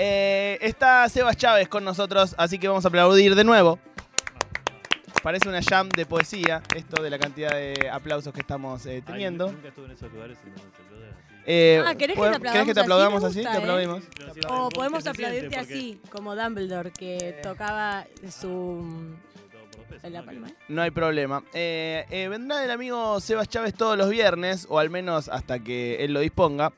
Eh, 0.00 0.58
está 0.60 1.08
Sebas 1.08 1.36
Chávez 1.36 1.68
con 1.68 1.84
nosotros, 1.84 2.34
así 2.38 2.56
que 2.58 2.68
vamos 2.68 2.84
a 2.84 2.88
aplaudir 2.88 3.34
de 3.34 3.42
nuevo. 3.42 3.80
Parece 5.24 5.48
una 5.48 5.60
jam 5.60 5.88
de 5.88 6.06
poesía, 6.06 6.62
esto 6.76 7.02
de 7.02 7.10
la 7.10 7.18
cantidad 7.18 7.50
de 7.50 7.90
aplausos 7.92 8.32
que 8.32 8.40
estamos 8.40 8.86
eh, 8.86 9.02
teniendo. 9.04 9.46
Ay, 9.48 9.52
nunca 9.54 9.68
estuve 9.68 9.86
en 9.86 9.90
esos 9.92 10.12
lugares 10.12 10.38
y 10.46 10.50
no 10.50 10.56
se 10.56 10.62
así. 10.66 10.78
Eh, 11.50 11.82
Ah, 11.84 11.94
¿querés 11.96 12.14
que 12.14 12.18
¿puedo- 12.20 12.32
te 12.38 12.40
¿Querés 12.42 12.66
que 12.66 12.74
te 12.74 12.80
aplaudamos 12.80 13.24
así? 13.24 13.36
Te 13.36 13.40
gusta, 13.42 13.54
¿eh? 13.58 13.60
aplaudimos. 13.60 14.04
Sí, 14.04 14.40
O 14.44 14.48
¿cómo 14.48 14.68
podemos 14.68 15.02
siente? 15.02 15.24
aplaudirte 15.26 15.56
así, 15.58 16.00
como 16.12 16.36
Dumbledore, 16.36 16.92
que 16.92 17.40
tocaba 17.42 18.06
su... 18.30 19.16
En 20.02 20.12
la 20.12 20.20
¿no? 20.20 20.26
palma. 20.26 20.46
Que- 20.48 20.54
No 20.68 20.82
hay 20.82 20.90
problema. 20.90 21.42
Eh, 21.54 22.04
eh, 22.10 22.28
vendrá 22.28 22.64
el 22.64 22.70
amigo 22.70 23.18
Sebas 23.20 23.48
Chávez 23.48 23.74
todos 23.74 23.96
los 23.98 24.10
viernes, 24.10 24.66
o 24.68 24.78
al 24.78 24.90
menos 24.90 25.28
hasta 25.28 25.58
que 25.58 26.04
él 26.04 26.12
lo 26.12 26.20
disponga. 26.20 26.72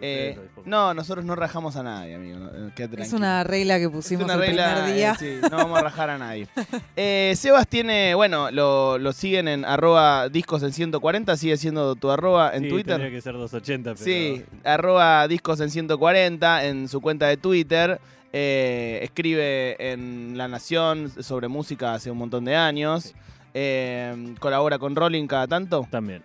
Eh, 0.00 0.34
lo 0.36 0.42
dispongan. 0.42 0.70
no, 0.70 0.94
nosotros 0.94 1.24
no 1.24 1.34
rajamos 1.36 1.76
a 1.76 1.82
nadie, 1.82 2.14
amigo. 2.16 2.38
eh, 2.54 2.88
Es 2.98 3.12
una 3.12 3.44
regla 3.44 3.78
que 3.78 3.84
Es 3.84 3.90
pusimos 3.90 4.24
una 4.24 4.34
el 4.34 4.40
regla, 4.40 4.74
primer 4.74 4.94
día. 4.94 5.12
eh, 5.12 5.16
sí, 5.18 5.38
no 5.50 5.56
vamos 5.56 5.78
a 5.78 5.82
rajar 5.82 6.10
a 6.10 6.18
nadie. 6.18 6.46
Eh, 6.96 7.34
Sebas 7.36 7.68
tiene, 7.68 8.14
bueno, 8.14 8.50
lo, 8.50 8.98
lo 8.98 9.12
siguen 9.12 9.48
en 9.48 9.64
arroba 9.64 10.28
discos 10.28 10.62
en 10.62 10.72
140, 10.72 11.36
sigue 11.36 11.56
siendo 11.56 11.94
tu 11.94 12.10
arroba 12.10 12.52
en 12.54 12.64
Sí, 12.64 12.68
Twitter. 12.70 12.94
Tendría 12.96 13.10
que 13.10 13.20
ser 13.20 13.34
280, 13.34 13.94
pero. 13.94 14.04
Sí, 14.04 14.44
arroba 14.64 15.26
discos 15.28 15.60
en 15.60 15.70
140 15.70 16.64
en 16.66 16.88
su 16.88 17.00
cuenta 17.00 17.26
de 17.26 17.36
Twitter. 17.36 18.00
Eh, 18.38 18.98
escribe 19.02 19.76
en 19.92 20.36
La 20.36 20.46
Nación 20.46 21.10
sobre 21.22 21.48
música 21.48 21.94
hace 21.94 22.10
un 22.10 22.18
montón 22.18 22.44
de 22.44 22.54
años. 22.54 23.14
Eh, 23.54 24.34
colabora 24.40 24.78
con 24.78 24.94
Rolling 24.94 25.26
cada 25.26 25.46
tanto. 25.46 25.88
También. 25.90 26.22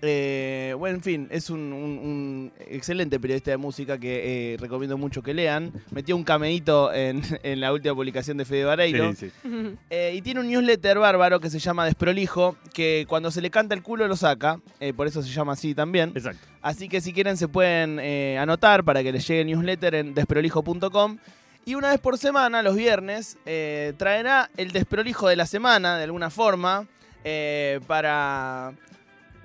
Eh, 0.00 0.74
bueno, 0.78 0.96
en 0.96 1.02
fin, 1.02 1.28
es 1.30 1.50
un, 1.50 1.60
un- 1.60 1.98
un 1.98 2.52
excelente 2.70 3.20
periodista 3.20 3.50
de 3.50 3.58
música 3.58 3.98
que 3.98 4.54
eh, 4.54 4.56
recomiendo 4.56 4.96
mucho 4.96 5.22
que 5.22 5.34
lean. 5.34 5.70
Metió 5.90 6.16
un 6.16 6.24
cameíto 6.24 6.90
en, 6.94 7.20
en 7.42 7.60
la 7.60 7.70
última 7.74 7.94
publicación 7.94 8.38
de 8.38 8.46
Fede 8.46 8.64
Vareiro. 8.64 9.12
Sí, 9.12 9.28
sí. 9.28 9.50
Eh, 9.90 10.14
y 10.16 10.22
tiene 10.22 10.40
un 10.40 10.48
newsletter 10.48 10.98
bárbaro 10.98 11.38
que 11.40 11.50
se 11.50 11.58
llama 11.58 11.84
Desprolijo, 11.84 12.56
que 12.72 13.04
cuando 13.06 13.30
se 13.30 13.42
le 13.42 13.50
canta 13.50 13.74
el 13.74 13.82
culo 13.82 14.08
lo 14.08 14.16
saca. 14.16 14.58
eh, 14.80 14.94
por 14.94 15.06
eso 15.06 15.22
se 15.22 15.28
llama 15.28 15.52
así 15.52 15.74
también. 15.74 16.12
Exacto. 16.14 16.46
Así 16.62 16.88
que 16.88 17.02
si 17.02 17.12
quieren 17.12 17.36
se 17.36 17.48
pueden 17.48 17.98
eh, 18.00 18.38
anotar 18.38 18.82
para 18.84 19.02
que 19.02 19.12
les 19.12 19.28
llegue 19.28 19.42
el 19.42 19.46
newsletter 19.48 19.94
en 19.96 20.14
desprolijo.com. 20.14 21.18
Y 21.64 21.74
una 21.74 21.90
vez 21.90 22.00
por 22.00 22.18
semana, 22.18 22.62
los 22.62 22.74
viernes, 22.74 23.36
eh, 23.46 23.92
traerá 23.96 24.50
el 24.56 24.72
desprolijo 24.72 25.28
de 25.28 25.36
la 25.36 25.46
semana, 25.46 25.96
de 25.98 26.04
alguna 26.04 26.30
forma, 26.30 26.86
eh, 27.24 27.80
para... 27.86 28.72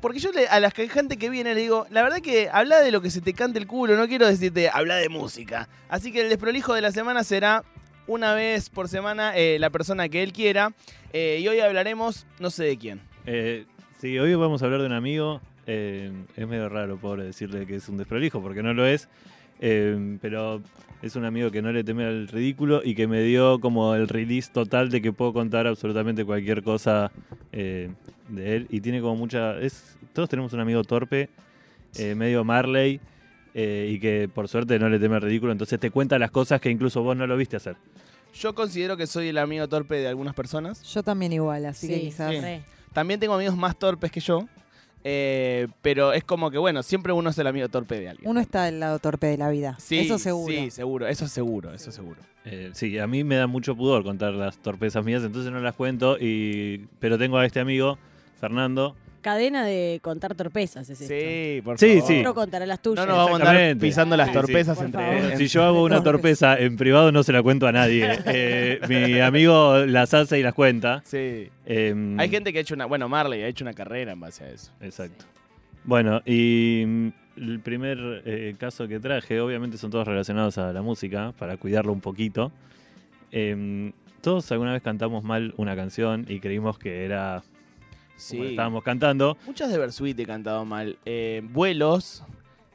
Porque 0.02 0.20
yo 0.20 0.32
le- 0.32 0.48
a 0.48 0.60
la 0.60 0.70
gente 0.72 1.18
que 1.18 1.30
viene 1.30 1.54
le 1.56 1.62
digo, 1.62 1.88
la 1.90 2.04
verdad 2.04 2.20
que 2.22 2.50
habla 2.52 2.80
de 2.82 2.92
lo 2.92 3.02
que 3.02 3.10
se 3.10 3.22
te 3.22 3.34
cante 3.34 3.58
el 3.60 3.66
culo, 3.68 3.96
no 3.98 4.08
quiero 4.08 4.28
decirte, 4.28 4.70
habla 4.70 4.96
de 4.98 5.10
música. 5.10 5.68
Así 5.90 6.12
que 6.12 6.22
el 6.22 6.30
desprolijo 6.30 6.74
de 6.74 6.82
la 6.82 6.92
semana 6.92 7.24
será 7.24 7.64
una 8.08 8.34
vez 8.36 8.70
por 8.70 8.88
semana 8.88 9.36
eh, 9.36 9.58
la 9.60 9.70
persona 9.72 10.08
que 10.10 10.22
él 10.22 10.32
quiera. 10.32 10.74
Y 11.14 11.48
hoy 11.48 11.60
hablaremos, 11.62 12.28
no 12.40 12.50
sé 12.50 12.66
de 12.66 12.78
quién. 12.78 13.02
Sí, 14.02 14.20
hoy 14.20 14.36
vamos 14.36 14.62
a 14.62 14.66
hablar 14.66 14.82
de 14.82 14.86
un 14.88 14.92
amigo. 14.94 15.42
es 15.66 16.48
medio 16.48 16.68
raro, 16.70 16.98
pobre, 16.98 17.24
decirle 17.24 17.66
que 17.66 17.78
es 17.78 17.88
un 17.90 17.98
desprolijo, 17.98 18.42
porque 18.42 18.62
no 18.62 18.74
lo 18.74 18.86
es. 18.86 19.08
Eh, 19.60 20.18
pero 20.22 20.62
es 21.02 21.16
un 21.16 21.26
amigo 21.26 21.52
que 21.52 21.62
no 21.62 21.72
le 21.72 21.84
teme 21.84 22.06
al 22.06 22.28
ridículo 22.28 22.82
y 22.84 22.96
que 22.96 23.08
me 23.08 23.22
dio 23.22 23.60
como 23.60 23.94
el 23.96 24.08
release 24.08 24.52
total 24.52 24.90
de 24.90 25.02
que 25.02 25.14
puedo 25.14 25.34
contar 25.34 25.68
absolutamente 25.68 26.26
cualquier 26.26 26.64
cosa 26.64 27.12
eh, 27.52 27.92
de 28.30 28.56
él. 28.56 28.68
Y 28.70 28.82
tiene 28.82 29.02
como 29.02 29.16
mucha. 29.16 29.60
Es, 29.60 29.98
todos 30.14 30.30
tenemos 30.30 30.54
un 30.54 30.62
amigo 30.62 30.84
torpe, 30.84 31.30
eh, 31.98 32.16
medio 32.16 32.44
Marley. 32.44 33.00
eh, 33.58 33.90
y 33.90 34.00
que 34.00 34.30
por 34.34 34.50
suerte 34.50 34.78
no 34.80 34.90
le 34.90 35.00
teme 35.00 35.16
al 35.16 35.22
ridículo, 35.22 35.54
entonces 35.54 35.80
te 35.80 35.90
cuenta 35.90 36.20
las 36.20 36.30
cosas 36.30 36.60
que 36.60 36.70
incluso 36.70 37.02
vos 37.02 37.16
no 37.16 37.26
lo 37.26 37.38
viste 37.38 37.56
hacer. 37.56 37.78
Yo 38.34 38.54
considero 38.54 38.98
que 38.98 39.08
soy 39.08 39.30
el 39.30 39.38
amigo 39.38 39.66
torpe 39.70 39.96
de 39.96 40.10
algunas 40.10 40.36
personas. 40.36 40.84
Yo 40.84 41.04
también 41.04 41.32
igual, 41.32 41.66
así 41.66 41.88
que 41.88 42.02
quizás. 42.02 42.32
sí. 42.32 42.42
También 42.92 43.20
tengo 43.20 43.34
amigos 43.34 43.56
más 43.56 43.78
torpes 43.78 44.12
que 44.12 44.20
yo. 44.20 44.48
Eh, 45.08 45.68
pero 45.84 46.14
es 46.14 46.24
como 46.24 46.50
que, 46.50 46.58
bueno, 46.58 46.82
siempre 46.82 47.14
uno 47.14 47.30
es 47.30 47.38
el 47.38 47.46
amigo 47.46 47.70
torpe 47.70 48.00
de 48.00 48.10
alguien. 48.10 48.28
Uno 48.28 48.40
está 48.40 48.64
del 48.64 48.80
lado 48.80 48.98
torpe 48.98 49.28
de 49.28 49.38
la 49.38 49.52
vida. 49.52 49.78
Sí, 49.80 50.00
Eso 50.00 50.18
seguro. 50.18 50.52
Sí, 50.52 50.72
seguro. 50.72 51.08
Eso 51.08 51.28
seguro, 51.28 51.72
eso 51.76 51.92
seguro. 51.92 52.20
Eh, 52.44 52.72
sí, 52.74 52.98
a 52.98 53.06
mí 53.06 53.24
me 53.24 53.36
da 53.36 53.46
mucho 53.46 53.76
pudor 53.76 54.04
contar 54.04 54.34
las 54.34 54.58
torpezas 54.58 55.06
mías, 55.06 55.24
entonces 55.24 55.52
no 55.52 55.60
las 55.60 55.76
cuento, 55.76 56.18
y 56.20 56.88
pero 57.00 57.20
tengo 57.20 57.38
a 57.38 57.46
este 57.46 57.60
amigo, 57.60 58.00
Fernando. 58.40 58.96
Cadena 59.26 59.66
de 59.66 60.00
contar 60.04 60.36
torpezas 60.36 60.88
es 60.88 61.02
esto. 61.02 61.12
Sí, 61.12 61.60
por 61.64 61.80
Sí, 61.80 61.96
favor. 61.96 62.08
sí. 62.08 62.20
Otro 62.20 62.36
contará 62.36 62.66
las 62.68 62.80
tuyas. 62.80 63.08
No 63.08 63.12
nos 63.12 63.18
vamos 63.26 63.32
a 63.32 63.36
andar 63.42 63.56
Exactamente. 63.56 63.86
pisando 63.88 64.18
las 64.18 64.28
Sí, 64.28 64.32
sí. 64.34 64.40
torpezas 64.40 64.78
Por 64.78 64.86
entre, 64.86 65.02
favor. 65.02 65.18
entre- 65.18 65.38
Si 65.38 65.48
yo 65.48 65.64
hago 65.64 65.84
una 65.84 66.04
torpeza 66.04 66.60
en 66.60 66.78
privado 66.78 67.12
no 67.12 67.24
se 67.24 67.34
la 67.34 67.42
cuento 67.42 67.66
a 67.66 67.72
nadie. 67.72 68.06
Eh, 68.28 68.80
mi 68.88 69.20
amigo 69.20 69.80
las 69.88 70.14
hace 70.14 70.38
y 70.40 70.44
las 70.44 70.54
cuenta. 70.54 71.02
Sí. 71.06 71.50
Eh, 71.66 72.16
Hay 72.20 72.30
gente 72.30 72.54
que 72.54 72.60
ha 72.60 72.62
hecho 72.62 72.76
una. 72.76 72.86
Bueno, 72.86 73.10
Marley 73.10 73.42
ha 73.42 73.48
hecho 73.48 73.64
una 73.64 73.74
carrera 73.74 74.12
en 74.12 74.20
base 74.20 74.44
a 74.44 74.50
eso. 74.52 74.72
Exacto. 74.80 75.26
Bueno, 75.86 76.22
y 76.24 76.84
mm, 76.86 77.08
el 77.38 77.60
primer 77.62 77.98
eh, 78.28 78.54
caso 78.60 78.88
que 78.88 79.00
traje, 79.00 79.40
obviamente 79.40 79.80
son 79.80 79.90
todos 79.90 80.08
relacionados 80.08 80.60
a 80.60 80.72
la 80.72 80.84
música, 80.84 81.34
para 81.40 81.58
cuidarlo 81.58 81.92
un 81.94 82.02
poquito. 82.02 82.52
Eh, 83.32 83.92
todos 84.22 84.52
alguna 84.52 84.74
vez 84.74 84.84
cantamos 84.84 85.24
mal 85.24 85.56
una 85.58 85.76
canción 85.76 86.28
y 86.30 86.40
creímos 86.40 86.78
que 86.78 87.06
era 87.06 87.42
como 88.30 88.44
Sí. 88.44 88.50
estábamos 88.52 88.84
cantando. 88.84 89.38
Muchas 89.46 89.70
de 89.70 89.78
Versuit 89.78 90.20
he 90.20 90.26
cantado 90.26 90.64
mal. 90.66 90.98
Eh, 91.06 91.42
vuelos. 91.44 92.24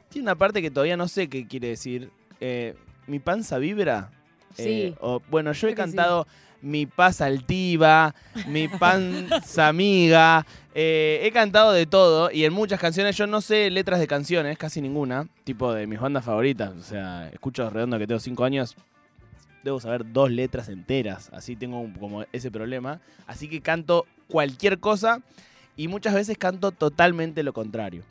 Tiene 0.09 0.23
una 0.25 0.35
parte 0.35 0.61
que 0.61 0.69
todavía 0.71 0.97
no 0.97 1.07
sé 1.07 1.27
qué 1.29 1.47
quiere 1.47 1.69
decir. 1.69 2.09
Eh, 2.39 2.75
¿Mi 3.07 3.19
panza 3.19 3.57
vibra? 3.57 4.11
Eh, 4.57 4.91
Sí. 4.91 4.95
o- 4.99 5.21
bueno, 5.29 5.51
yo 5.53 5.67
he 5.67 5.73
cantado 5.75 6.27
Mi 6.63 6.85
paz 6.85 7.21
altiva, 7.21 8.13
Mi 8.47 8.67
panza 8.67 9.67
amiga. 9.67 10.45
Eh, 10.75 11.19
he 11.23 11.31
cantado 11.31 11.71
de 11.71 11.87
todo 11.87 12.29
y 12.31 12.45
en 12.45 12.53
muchas 12.53 12.79
canciones 12.79 13.17
yo 13.17 13.25
no 13.25 13.41
sé 13.41 13.71
letras 13.71 13.99
de 13.99 14.05
canciones, 14.07 14.59
casi 14.59 14.79
ninguna. 14.79 15.27
Tipo 15.43 15.73
de 15.73 15.87
mis 15.87 15.99
bandas 15.99 16.23
favoritas. 16.23 16.71
O 16.75 16.83
sea, 16.83 17.29
escucho 17.29 17.67
redondo 17.71 17.97
que 17.97 18.05
tengo 18.05 18.19
cinco 18.19 18.43
años. 18.43 18.75
Debo 19.63 19.79
saber 19.79 20.11
dos 20.11 20.29
letras 20.31 20.69
enteras. 20.69 21.29
Así 21.33 21.55
tengo 21.55 21.79
un- 21.79 21.93
como 21.93 22.25
ese 22.31 22.51
problema. 22.51 22.99
Así 23.27 23.47
que 23.49 23.61
canto 23.61 24.05
cualquier 24.31 24.79
cosa 24.79 25.19
y 25.75 25.87
muchas 25.87 26.13
veces 26.13 26.37
canto 26.37 26.71
totalmente 26.71 27.43
lo 27.43 27.53
contrario. 27.53 28.03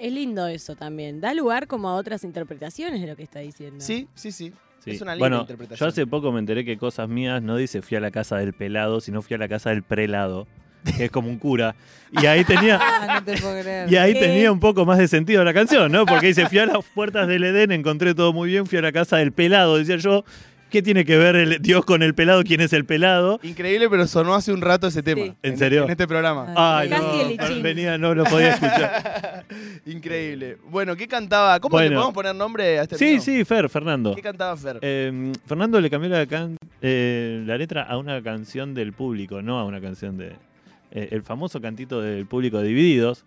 Es 0.00 0.12
lindo 0.12 0.46
eso 0.46 0.76
también. 0.76 1.20
Da 1.20 1.32
lugar 1.34 1.66
como 1.66 1.88
a 1.88 1.94
otras 1.94 2.22
interpretaciones 2.24 3.00
de 3.00 3.06
lo 3.06 3.16
que 3.16 3.22
está 3.22 3.38
diciendo. 3.40 3.82
Sí, 3.84 4.08
sí, 4.14 4.30
sí. 4.32 4.52
Sí. 4.84 4.90
Es 4.92 5.00
una 5.00 5.14
linda 5.14 5.22
bueno, 5.22 5.40
interpretación. 5.40 5.86
yo 5.86 5.90
hace 5.90 6.06
poco 6.06 6.30
me 6.30 6.38
enteré 6.38 6.64
que 6.64 6.76
cosas 6.76 7.08
mías 7.08 7.42
no 7.42 7.56
dice 7.56 7.82
fui 7.82 7.96
a 7.96 8.00
la 8.00 8.10
casa 8.12 8.36
del 8.36 8.52
pelado, 8.52 9.00
sino 9.00 9.20
fui 9.22 9.34
a 9.34 9.38
la 9.38 9.48
casa 9.48 9.70
del 9.70 9.82
prelado, 9.82 10.46
que 10.96 11.06
es 11.06 11.10
como 11.10 11.28
un 11.28 11.38
cura. 11.38 11.74
Y 12.12 12.26
ahí 12.26 12.44
tenía, 12.44 12.78
Ah, 12.80 13.18
no 13.18 13.24
te 13.24 13.40
puedo 13.40 13.60
creer. 13.60 13.90
y 13.90 13.96
ahí 13.96 14.12
¿Qué? 14.12 14.20
tenía 14.20 14.52
un 14.52 14.60
poco 14.60 14.84
más 14.86 14.98
de 14.98 15.08
sentido 15.08 15.42
la 15.42 15.52
canción, 15.54 15.90
¿no? 15.90 16.06
Porque 16.06 16.28
dice 16.28 16.46
fui 16.48 16.58
a 16.58 16.66
las 16.66 16.84
puertas 16.94 17.26
del 17.26 17.42
Edén, 17.42 17.72
encontré 17.72 18.14
todo 18.14 18.32
muy 18.32 18.50
bien, 18.50 18.66
fui 18.66 18.78
a 18.78 18.82
la 18.82 18.92
casa 18.92 19.16
del 19.16 19.32
pelado, 19.32 19.76
decía 19.78 19.96
yo. 19.96 20.24
¿Qué 20.70 20.82
tiene 20.82 21.04
que 21.04 21.16
ver 21.16 21.36
el 21.36 21.58
Dios 21.62 21.84
con 21.84 22.02
el 22.02 22.14
pelado? 22.14 22.42
¿Quién 22.42 22.60
es 22.60 22.72
el 22.72 22.84
pelado? 22.84 23.38
Increíble, 23.44 23.88
pero 23.88 24.06
sonó 24.08 24.34
hace 24.34 24.52
un 24.52 24.60
rato 24.60 24.88
ese 24.88 25.02
tema. 25.02 25.22
Sí. 25.22 25.32
¿En 25.42 25.56
serio? 25.56 25.84
En 25.84 25.90
este 25.90 26.08
programa. 26.08 26.52
Ay, 26.56 26.88
Casi 26.88 27.56
no, 27.56 27.62
venía, 27.62 27.96
no 27.98 28.14
lo 28.14 28.24
podía 28.24 28.50
escuchar. 28.54 29.44
Increíble. 29.86 30.58
Bueno, 30.68 30.96
¿qué 30.96 31.06
cantaba? 31.06 31.60
¿Cómo 31.60 31.78
le 31.78 31.84
Bueno. 31.86 31.96
podemos 32.00 32.14
poner 32.14 32.34
nombre 32.34 32.78
a 32.80 32.82
este 32.82 32.98
Sí, 32.98 33.04
amigo? 33.06 33.22
sí, 33.22 33.44
Fer, 33.44 33.68
Fernando. 33.68 34.14
¿Qué 34.14 34.22
cantaba 34.22 34.56
Fer? 34.56 34.78
Eh, 34.82 35.32
Fernando 35.46 35.80
le 35.80 35.88
cambió 35.88 36.10
la, 36.10 36.26
can- 36.26 36.56
eh, 36.82 37.42
la 37.46 37.56
letra 37.56 37.84
a 37.84 37.96
una 37.96 38.20
canción 38.22 38.74
del 38.74 38.92
público, 38.92 39.42
no 39.42 39.58
a 39.60 39.64
una 39.64 39.80
canción 39.80 40.16
de... 40.18 40.32
eh, 40.90 41.08
el 41.12 41.22
famoso 41.22 41.60
cantito 41.60 42.00
del 42.00 42.26
público 42.26 42.58
de 42.60 42.68
Divididos, 42.68 43.24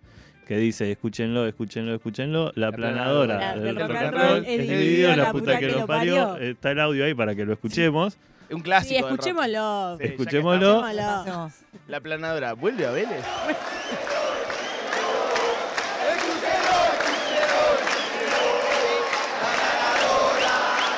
que 0.50 0.56
dice, 0.56 0.90
escúchenlo, 0.90 1.46
escúchenlo, 1.46 1.94
escúchenlo, 1.94 2.50
la, 2.56 2.66
La 2.70 2.72
planadora 2.72 3.36
planadora 3.38 3.54
del 3.54 3.74
del 3.76 3.86
rock 3.88 3.96
and 3.96 4.14
roll 4.16 4.44
es 4.44 4.68
dividido, 4.68 5.14
la 5.14 5.30
puta 5.30 5.58
que 5.60 5.68
lo 5.68 5.86
parió. 5.86 6.36
Está 6.38 6.72
el 6.72 6.80
audio 6.80 7.04
ahí 7.04 7.14
para 7.14 7.36
que 7.36 7.44
lo 7.44 7.52
escuchemos. 7.52 8.18
Un 8.50 8.56
Sí, 8.56 8.62
clásico. 8.64 8.94
del 8.94 9.02
rock. 9.02 9.10
escuchémoslo. 9.12 9.92
Sí, 9.92 10.02
que 10.02 10.08
Escuchémoslo. 10.08 10.86
Escuchémoslo. 10.88 11.50
La 11.86 12.00
planadora. 12.00 12.54
¿Vuelve 12.54 12.84
a 12.84 12.90
Vélez? 12.90 13.24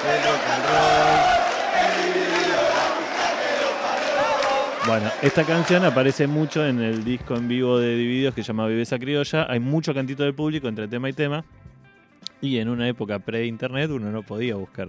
El 0.05 0.23
rock 0.25 0.43
and 0.55 0.65
roll. 0.65 1.12
Bueno, 4.87 5.11
esta 5.23 5.45
canción 5.45 5.85
aparece 5.85 6.27
mucho 6.27 6.67
en 6.67 6.81
el 6.83 7.05
disco 7.05 7.37
en 7.37 7.47
vivo 7.47 7.79
de 7.79 7.95
Divididos 7.97 8.35
que 8.35 8.43
se 8.43 8.49
llama 8.49 8.67
Viveza 8.67 8.99
Criolla. 8.99 9.47
Hay 9.49 9.61
mucho 9.61 9.95
cantito 9.95 10.25
del 10.25 10.35
público 10.35 10.67
entre 10.67 10.89
tema 10.89 11.09
y 11.09 11.13
tema. 11.13 11.45
Y 12.41 12.59
en 12.59 12.69
una 12.69 12.89
época 12.89 13.21
pre-internet 13.21 13.91
uno 13.91 14.11
no 14.11 14.23
podía 14.25 14.57
buscar. 14.57 14.89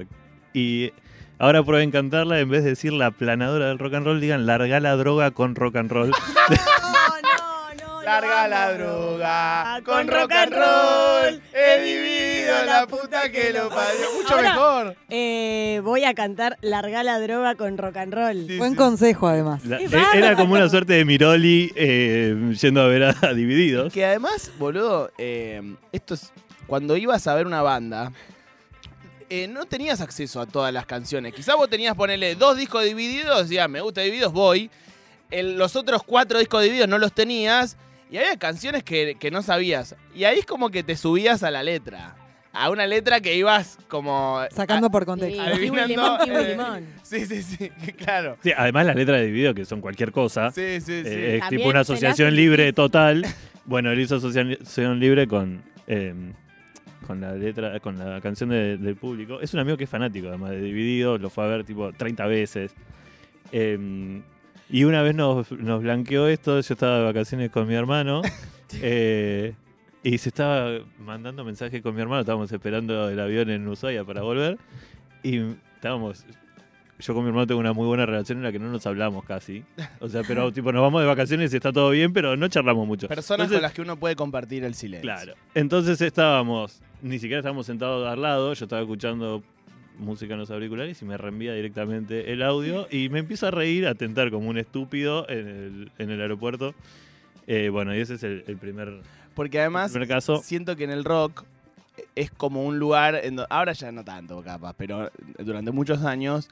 Y 0.51 0.91
ahora 1.37 1.61
prueben 1.63 1.91
cantarla, 1.91 2.39
en 2.39 2.49
vez 2.49 2.63
de 2.63 2.71
decir 2.71 2.91
la 2.91 3.11
planadora 3.11 3.67
del 3.67 3.77
rock 3.77 3.93
and 3.93 4.05
roll, 4.07 4.19
digan 4.19 4.47
larga 4.47 4.79
la 4.79 4.95
droga 4.95 5.29
con 5.31 5.55
rock 5.55 5.75
and 5.75 5.91
roll. 5.91 6.11
No, 6.49 7.85
no, 7.85 7.85
no. 7.85 8.01
Larga 8.03 8.47
la 8.47 8.73
droga 8.73 9.75
Ah, 9.75 9.81
con 9.83 10.07
rock 10.07 10.31
and 10.31 10.53
roll. 10.53 11.41
La 12.65 12.87
puta 12.87 13.31
que 13.31 13.51
lo 13.53 13.69
parió. 13.69 14.13
Mucho 14.17 14.33
Ahora- 14.35 14.49
mejor. 14.53 14.97
Eh, 15.09 15.81
voy 15.83 16.03
a 16.03 16.13
cantar 16.13 16.57
Larga 16.61 17.03
la 17.03 17.19
droga 17.19 17.55
con 17.55 17.77
rock 17.77 17.97
and 17.97 18.13
roll. 18.13 18.47
Sí, 18.47 18.57
Buen 18.57 18.71
sí. 18.71 18.77
consejo, 18.77 19.27
además. 19.27 19.65
La- 19.65 19.79
eh, 19.79 19.89
era 20.15 20.35
como 20.35 20.53
una 20.53 20.69
suerte 20.69 20.93
de 20.93 21.05
Miroli 21.05 21.71
eh, 21.75 22.53
yendo 22.59 22.81
a 22.81 22.87
ver 22.87 23.03
a, 23.03 23.15
a 23.21 23.33
Divididos. 23.33 23.91
Que 23.93 24.05
además, 24.05 24.51
boludo, 24.59 25.11
eh, 25.17 25.75
esto 25.91 26.13
es. 26.13 26.31
Cuando 26.67 26.95
ibas 26.97 27.27
a 27.27 27.35
ver 27.35 27.45
una 27.45 27.61
banda, 27.61 28.11
eh, 29.29 29.47
no 29.47 29.65
tenías 29.65 30.01
acceso 30.01 30.39
a 30.41 30.45
todas 30.45 30.73
las 30.73 30.85
canciones. 30.85 31.33
Quizás 31.33 31.55
vos 31.55 31.69
tenías 31.69 31.95
ponerle 31.95 32.35
dos 32.35 32.57
discos 32.57 32.83
divididos, 32.83 33.49
ya 33.49 33.67
me 33.67 33.81
gusta 33.81 34.01
divididos, 34.01 34.31
voy. 34.31 34.69
El- 35.31 35.57
los 35.57 35.75
otros 35.75 36.03
cuatro 36.03 36.39
discos 36.39 36.61
divididos 36.63 36.87
no 36.89 36.97
los 36.97 37.13
tenías. 37.13 37.77
Y 38.11 38.17
había 38.17 38.37
canciones 38.37 38.83
que, 38.83 39.15
que 39.19 39.31
no 39.31 39.41
sabías. 39.41 39.95
Y 40.13 40.25
ahí 40.25 40.37
es 40.39 40.45
como 40.45 40.69
que 40.69 40.83
te 40.83 40.95
subías 40.95 41.41
a 41.41 41.49
la 41.49 41.63
letra. 41.63 42.15
A 42.55 42.69
una 42.69 42.85
letra 42.85 43.19
que 43.19 43.35
ibas 43.35 43.77
como. 43.87 44.39
Sacando 44.51 44.89
por 44.91 45.01
Sí, 45.03 45.05
contexto. 45.07 45.41
Adivinando, 45.41 45.87
limón, 45.87 46.19
eh, 46.29 46.49
limón. 46.51 46.85
Sí, 47.01 47.25
sí, 47.25 47.41
sí, 47.41 47.69
claro. 47.97 48.37
Sí, 48.43 48.51
además 48.55 48.85
las 48.85 48.95
letras 48.95 49.19
de 49.19 49.25
Divididos, 49.25 49.55
que 49.55 49.65
son 49.65 49.81
cualquier 49.81 50.11
cosa, 50.11 50.51
Sí, 50.51 50.79
sí, 50.79 51.01
sí. 51.03 51.09
eh, 51.09 51.39
es 51.41 51.49
tipo 51.49 51.67
una 51.67 51.79
asociación 51.81 52.35
libre 52.35 52.71
total. 52.73 53.25
Bueno, 53.65 53.91
él 53.91 53.99
hizo 54.01 54.17
asociación 54.17 54.99
libre 54.99 55.25
con, 55.25 55.61
eh, 55.87 56.13
con 57.07 57.21
la 57.21 57.33
letra, 57.33 57.79
con 57.79 57.97
la 57.97 58.19
canción 58.19 58.49
de- 58.49 58.77
del 58.77 58.97
público. 58.97 59.39
Es 59.39 59.53
un 59.53 59.61
amigo 59.61 59.77
que 59.77 59.85
es 59.85 59.89
fanático, 59.89 60.27
además 60.27 60.49
de 60.51 60.59
Divididos, 60.59 61.21
lo 61.21 61.29
fue 61.29 61.45
a 61.45 61.47
ver 61.47 61.63
tipo 61.63 61.93
30 61.93 62.27
veces. 62.27 62.75
Eh, 63.53 64.21
y 64.69 64.83
una 64.83 65.01
vez 65.01 65.15
nos, 65.15 65.49
nos 65.53 65.81
blanqueó 65.81 66.27
esto, 66.27 66.59
yo 66.59 66.73
estaba 66.73 66.97
de 66.97 67.03
vacaciones 67.05 67.51
con 67.51 67.65
mi 67.65 67.73
hermano. 67.75 68.21
eh, 68.81 69.53
y 70.03 70.17
se 70.17 70.29
estaba 70.29 70.79
mandando 70.99 71.43
mensajes 71.45 71.81
con 71.81 71.95
mi 71.95 72.01
hermano, 72.01 72.21
estábamos 72.21 72.51
esperando 72.51 73.09
el 73.09 73.19
avión 73.19 73.49
en 73.49 73.67
Ushuaia 73.67 74.03
para 74.03 74.21
volver. 74.21 74.57
Y 75.23 75.39
estábamos. 75.75 76.25
Yo 76.99 77.13
con 77.13 77.23
mi 77.23 77.29
hermano 77.29 77.47
tengo 77.47 77.59
una 77.59 77.73
muy 77.73 77.85
buena 77.87 78.05
relación 78.05 78.37
en 78.37 78.43
la 78.43 78.51
que 78.51 78.59
no 78.59 78.69
nos 78.69 78.85
hablamos 78.85 79.25
casi. 79.25 79.63
O 79.99 80.07
sea, 80.07 80.21
pero 80.27 80.51
tipo 80.53 80.71
nos 80.71 80.81
vamos 80.81 81.01
de 81.01 81.07
vacaciones 81.07 81.51
y 81.53 81.55
está 81.57 81.71
todo 81.73 81.89
bien, 81.89 82.13
pero 82.13 82.37
no 82.37 82.47
charlamos 82.49 82.85
mucho. 82.87 83.07
Personas 83.07 83.45
Entonces- 83.45 83.57
con 83.57 83.61
las 83.63 83.73
que 83.73 83.81
uno 83.81 83.97
puede 83.97 84.15
compartir 84.15 84.63
el 84.63 84.73
silencio. 84.75 85.01
Claro. 85.01 85.33
Entonces 85.55 85.99
estábamos, 86.01 86.81
ni 87.01 87.17
siquiera 87.19 87.39
estábamos 87.39 87.65
sentados 87.65 88.07
al 88.07 88.21
lado, 88.21 88.53
yo 88.53 88.65
estaba 88.65 88.81
escuchando 88.81 89.41
música 89.97 90.33
en 90.33 90.39
los 90.39 90.49
auriculares 90.51 91.01
y 91.01 91.05
me 91.05 91.17
reenvía 91.17 91.53
directamente 91.53 92.31
el 92.31 92.41
audio 92.41 92.87
y 92.89 93.09
me 93.09 93.19
empiezo 93.19 93.47
a 93.47 93.51
reír, 93.51 93.85
a 93.87 93.95
tentar 93.95 94.29
como 94.31 94.49
un 94.49 94.57
estúpido 94.57 95.27
en 95.29 95.47
el, 95.47 95.91
en 95.97 96.09
el 96.11 96.21
aeropuerto. 96.21 96.73
Eh, 97.47 97.69
bueno, 97.69 97.95
y 97.95 97.99
ese 97.99 98.13
es 98.15 98.23
el, 98.23 98.43
el 98.47 98.57
primer, 98.57 99.01
Porque 99.33 99.59
además 99.59 99.93
caso. 100.07 100.41
siento 100.43 100.75
que 100.75 100.83
en 100.83 100.91
el 100.91 101.03
rock 101.03 101.43
es 102.15 102.31
como 102.31 102.63
un 102.63 102.79
lugar, 102.79 103.15
en 103.15 103.39
ahora 103.49 103.73
ya 103.73 103.91
no 103.91 104.03
tanto 104.03 104.41
capaz, 104.43 104.73
pero 104.77 105.11
durante 105.39 105.71
muchos 105.71 106.03
años, 106.03 106.49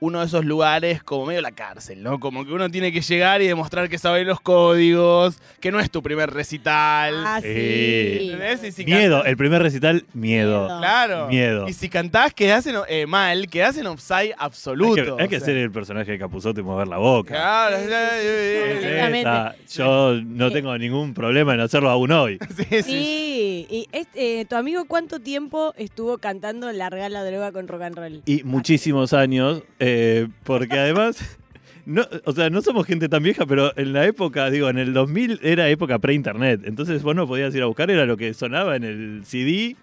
uno 0.00 0.20
de 0.20 0.26
esos 0.26 0.44
lugares 0.44 1.02
como 1.02 1.26
medio 1.26 1.40
la 1.40 1.52
cárcel, 1.52 2.02
¿no? 2.02 2.20
Como 2.20 2.44
que 2.44 2.52
uno 2.52 2.70
tiene 2.70 2.92
que 2.92 3.00
llegar 3.00 3.40
y 3.42 3.46
demostrar 3.46 3.88
que 3.88 3.98
sabe 3.98 4.24
los 4.24 4.40
códigos, 4.40 5.38
que 5.60 5.72
no 5.72 5.80
es 5.80 5.90
tu 5.90 6.02
primer 6.02 6.30
recital. 6.30 7.14
Ah, 7.26 7.40
Eh, 7.42 8.58
sí. 8.72 8.84
Miedo, 8.84 9.16
cantás- 9.18 9.30
el 9.30 9.36
primer 9.36 9.62
recital, 9.62 10.04
miedo. 10.12 10.64
Miedo. 10.66 10.78
Claro. 10.78 11.28
Miedo. 11.28 11.68
Y 11.68 11.72
si 11.72 11.88
cantás, 11.88 12.34
quedás 12.34 12.66
en, 12.66 12.76
eh, 12.88 13.06
mal, 13.06 13.48
quedás 13.48 13.76
en 13.78 13.86
offside 13.86 14.16
Hay 14.16 14.32
absoluto. 14.38 15.16
que, 15.16 15.22
hay 15.22 15.28
que 15.28 15.36
o 15.36 15.40
sea. 15.40 15.46
ser 15.46 15.56
el 15.56 15.70
personaje 15.70 16.12
de 16.12 16.18
Capuzote 16.18 16.60
y 16.60 16.64
mover 16.64 16.88
la 16.88 16.98
boca. 16.98 17.34
Claro, 17.34 17.76
Sí, 17.78 17.84
sí, 17.84 17.90
sí, 17.90 18.78
sí, 18.82 18.88
sí, 18.88 18.88
Es. 19.00 19.54
Yo 19.68 20.14
no 20.24 20.50
tengo 20.50 20.76
ningún 20.78 21.14
problema 21.14 21.54
en 21.54 21.60
hacerlo 21.60 21.90
aún 21.90 22.12
hoy. 22.12 22.38
sí, 22.56 22.64
sí, 22.68 22.82
sí. 22.82 23.26
Sí, 23.36 23.66
y 23.70 23.88
este, 23.92 24.44
tu 24.46 24.56
amigo 24.56 24.84
cuánto 24.86 25.20
tiempo 25.20 25.72
estuvo 25.76 26.18
cantando 26.18 26.70
Larga 26.72 27.08
la 27.08 27.22
droga 27.24 27.52
con 27.52 27.68
rock 27.68 27.82
and 27.82 27.96
roll? 27.96 28.22
Y 28.26 28.42
muchísimos 28.44 29.12
años, 29.12 29.62
eh, 29.88 30.26
porque 30.42 30.76
además, 30.76 31.38
no, 31.86 32.04
o 32.24 32.32
sea, 32.32 32.50
no 32.50 32.60
somos 32.60 32.86
gente 32.86 33.08
tan 33.08 33.22
vieja, 33.22 33.46
pero 33.46 33.72
en 33.78 33.92
la 33.92 34.04
época, 34.04 34.50
digo, 34.50 34.68
en 34.68 34.78
el 34.78 34.92
2000 34.92 35.38
era 35.42 35.68
época 35.68 36.00
pre-internet, 36.00 36.62
entonces 36.64 37.04
vos 37.04 37.14
no 37.14 37.28
podías 37.28 37.54
ir 37.54 37.62
a 37.62 37.66
buscar, 37.66 37.88
era 37.88 38.04
lo 38.04 38.16
que 38.16 38.34
sonaba 38.34 38.74
en 38.74 38.82
el 38.82 39.22
CD 39.24 39.76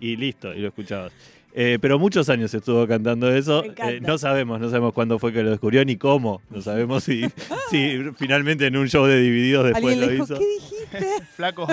y 0.00 0.16
listo, 0.16 0.52
y 0.52 0.58
lo 0.58 0.68
escuchabas. 0.68 1.12
Eh, 1.56 1.78
pero 1.80 2.00
muchos 2.00 2.28
años 2.30 2.52
estuvo 2.52 2.84
cantando 2.88 3.32
eso. 3.32 3.62
Eh, 3.64 4.00
no 4.02 4.18
sabemos, 4.18 4.58
no 4.60 4.68
sabemos 4.70 4.92
cuándo 4.92 5.20
fue 5.20 5.32
que 5.32 5.42
lo 5.44 5.50
descubrió 5.50 5.84
ni 5.84 5.96
cómo. 5.96 6.42
No 6.50 6.60
sabemos 6.60 7.04
si, 7.04 7.24
si 7.70 8.00
finalmente 8.16 8.66
en 8.66 8.76
un 8.76 8.88
show 8.88 9.06
de 9.06 9.20
Divididos 9.20 9.64
después 9.66 9.84
Alguien 9.84 10.00
le 10.00 10.06
lo 10.06 10.12
dijo, 10.12 10.24
hizo. 10.24 10.34
¿qué 10.34 10.46
dijiste? 10.46 11.24
Flaco. 11.36 11.66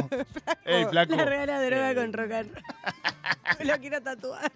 Ey, 0.65 0.85
flaco. 0.85 1.15
Larga 1.15 1.45
la 1.47 1.61
droga 1.61 1.91
Eh. 1.91 1.95
con 1.95 2.13
rock 2.13 2.31
and 2.31 2.49
roll. 2.53 2.63
Lo 3.67 3.77
quiero 3.79 4.01
tatuar. 4.01 4.51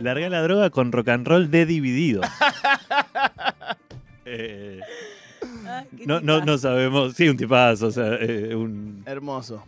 Larga 0.00 0.28
la 0.28 0.42
droga 0.42 0.70
con 0.70 0.92
rock 0.92 1.08
and 1.08 1.26
roll 1.26 1.50
de 1.50 1.66
Divididos. 1.66 2.26
Eh, 4.24 4.80
Ay, 5.66 5.86
No, 6.06 6.20
no, 6.20 6.44
no 6.44 6.58
sabemos. 6.58 7.14
Sí, 7.14 7.28
un 7.28 7.36
tipazo, 7.36 7.88
o 7.88 7.90
sea, 7.90 8.14
eh, 8.20 8.54
un, 8.54 9.02
Hermoso. 9.06 9.64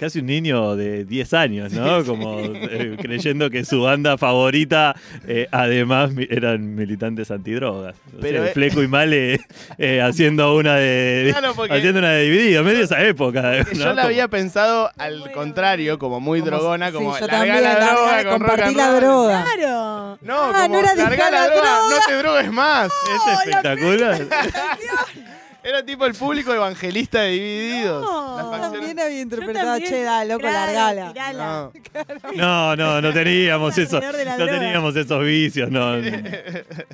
Casi 0.00 0.18
un 0.20 0.26
niño 0.26 0.74
de 0.76 1.04
10 1.04 1.34
años, 1.34 1.72
¿no? 1.72 2.04
Como 2.04 2.40
eh, 2.40 2.96
creyendo 3.00 3.50
que 3.50 3.64
su 3.64 3.82
banda 3.82 4.16
favorita, 4.18 4.96
eh, 5.28 5.46
además, 5.52 6.10
mi- 6.12 6.26
eran 6.28 6.74
militantes 6.74 7.30
antidrogas. 7.30 7.94
O 8.16 8.20
Pero, 8.20 8.40
sea, 8.42 8.50
eh, 8.50 8.54
Fleco 8.54 8.82
y 8.82 8.88
Male 8.88 9.40
eh, 9.78 10.00
haciendo 10.02 10.56
una 10.56 10.76
de, 10.76 11.28
Claro, 11.32 11.52
porque- 11.54 11.74
haciendo 11.74 11.98
una 12.00 12.12
de 12.12 12.22
dividido, 12.24 12.64
medio 12.64 12.82
esa 12.84 13.02
época. 13.04 13.62
Yo 13.72 13.84
la 13.84 13.90
Como- 13.90 14.00
había 14.06 14.26
pensado 14.28 14.90
al 14.96 15.30
contrario, 15.32 15.98
como 15.98 16.18
muy 16.18 16.40
Como- 16.40 16.50
drogona, 16.50 16.88
sí, 16.88 16.94
como 16.94 17.18
yo 17.18 17.26
también, 17.28 17.62
la 17.62 17.74
droga 17.74 18.24
con 18.24 18.38
compartí 18.38 18.74
la 18.74 18.92
droga. 18.94 19.44
Claro. 19.54 20.18
No, 20.22 20.34
Ah, 20.36 20.62
como 20.62 20.74
no 20.74 20.78
era 20.80 20.94
larga 20.94 21.10
dejar 21.10 21.32
la 21.32 21.38
la 21.40 21.46
droga, 21.46 21.62
droga. 21.62 21.80
no 21.90 21.96
te 22.08 22.14
drogues 22.16 22.52
más. 22.52 22.86
Es 22.86 23.38
espectacular. 23.38 24.20
Era 25.62 25.84
tipo 25.84 26.06
el 26.06 26.14
público 26.14 26.54
evangelista 26.54 27.20
de 27.22 27.30
Divididos. 27.32 28.02
No. 28.02 28.50
También 28.60 28.98
había 28.98 29.20
interpretado, 29.20 29.66
también. 29.72 29.90
che, 29.90 30.02
da, 30.02 30.24
loco, 30.24 30.40
Claro, 30.40 30.72
largala. 30.72 31.12
tirala. 31.12 31.46
No. 31.46 31.72
No, 32.36 32.76
no, 32.76 33.02
no 33.02 33.12
teníamos 33.12 33.76
eso. 33.76 33.96
Alrededor 33.96 34.16
de 34.16 34.24
la 34.24 34.38
No 34.38 34.44
droga. 34.46 34.58
teníamos 34.60 34.96
esos 34.96 35.24
vicios, 35.24 35.70
no. 35.70 35.96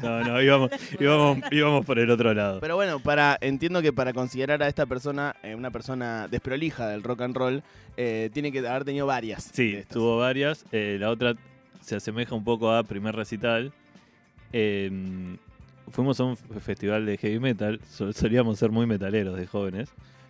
No, 0.03 0.25
no, 0.25 0.43
íbamos, 0.43 0.71
íbamos, 0.99 1.39
íbamos 1.53 1.87
por 1.87 1.99
el 1.99 2.11
otro 2.11 2.35
lado. 2.35 2.59
Pero 2.61 2.75
bueno, 2.77 2.99
para 2.99 3.39
entiendo 3.41 3.81
que 3.83 3.93
para 3.93 4.13
considerar 4.13 4.63
a 4.63 4.69
esta 4.69 4.87
persona 4.87 5.37
eh, 5.43 5.55
una 5.55 5.71
persona 5.71 6.27
desprolija 6.29 6.89
del 6.89 7.03
rock 7.05 7.21
and 7.23 7.37
roll, 7.37 7.63
eh, 7.97 8.31
tiene 8.33 8.51
que 8.51 8.67
haber 8.67 8.85
tenido 8.85 9.07
varias. 9.07 9.49
Sí, 9.53 9.73
de 9.73 9.79
estas. 9.81 9.95
tuvo 9.95 10.19
varias. 10.19 10.65
Eh, 10.73 10.97
la 10.99 11.11
otra 11.11 11.35
se 11.83 11.97
asemeja 11.97 12.35
un 12.35 12.43
poco 12.45 12.73
a 12.73 12.83
primer 12.83 13.15
recital. 13.15 13.73
Eh, 14.53 14.91
fuimos 15.91 16.19
a 16.21 16.25
un 16.25 16.37
festival 16.37 17.07
de 17.07 17.17
heavy 17.19 17.39
metal. 17.41 17.81
Sol- 17.91 18.15
solíamos 18.15 18.59
ser 18.59 18.71
muy 18.71 18.87
metaleros 18.87 19.37
de 19.39 19.47
jóvenes. 19.47 19.89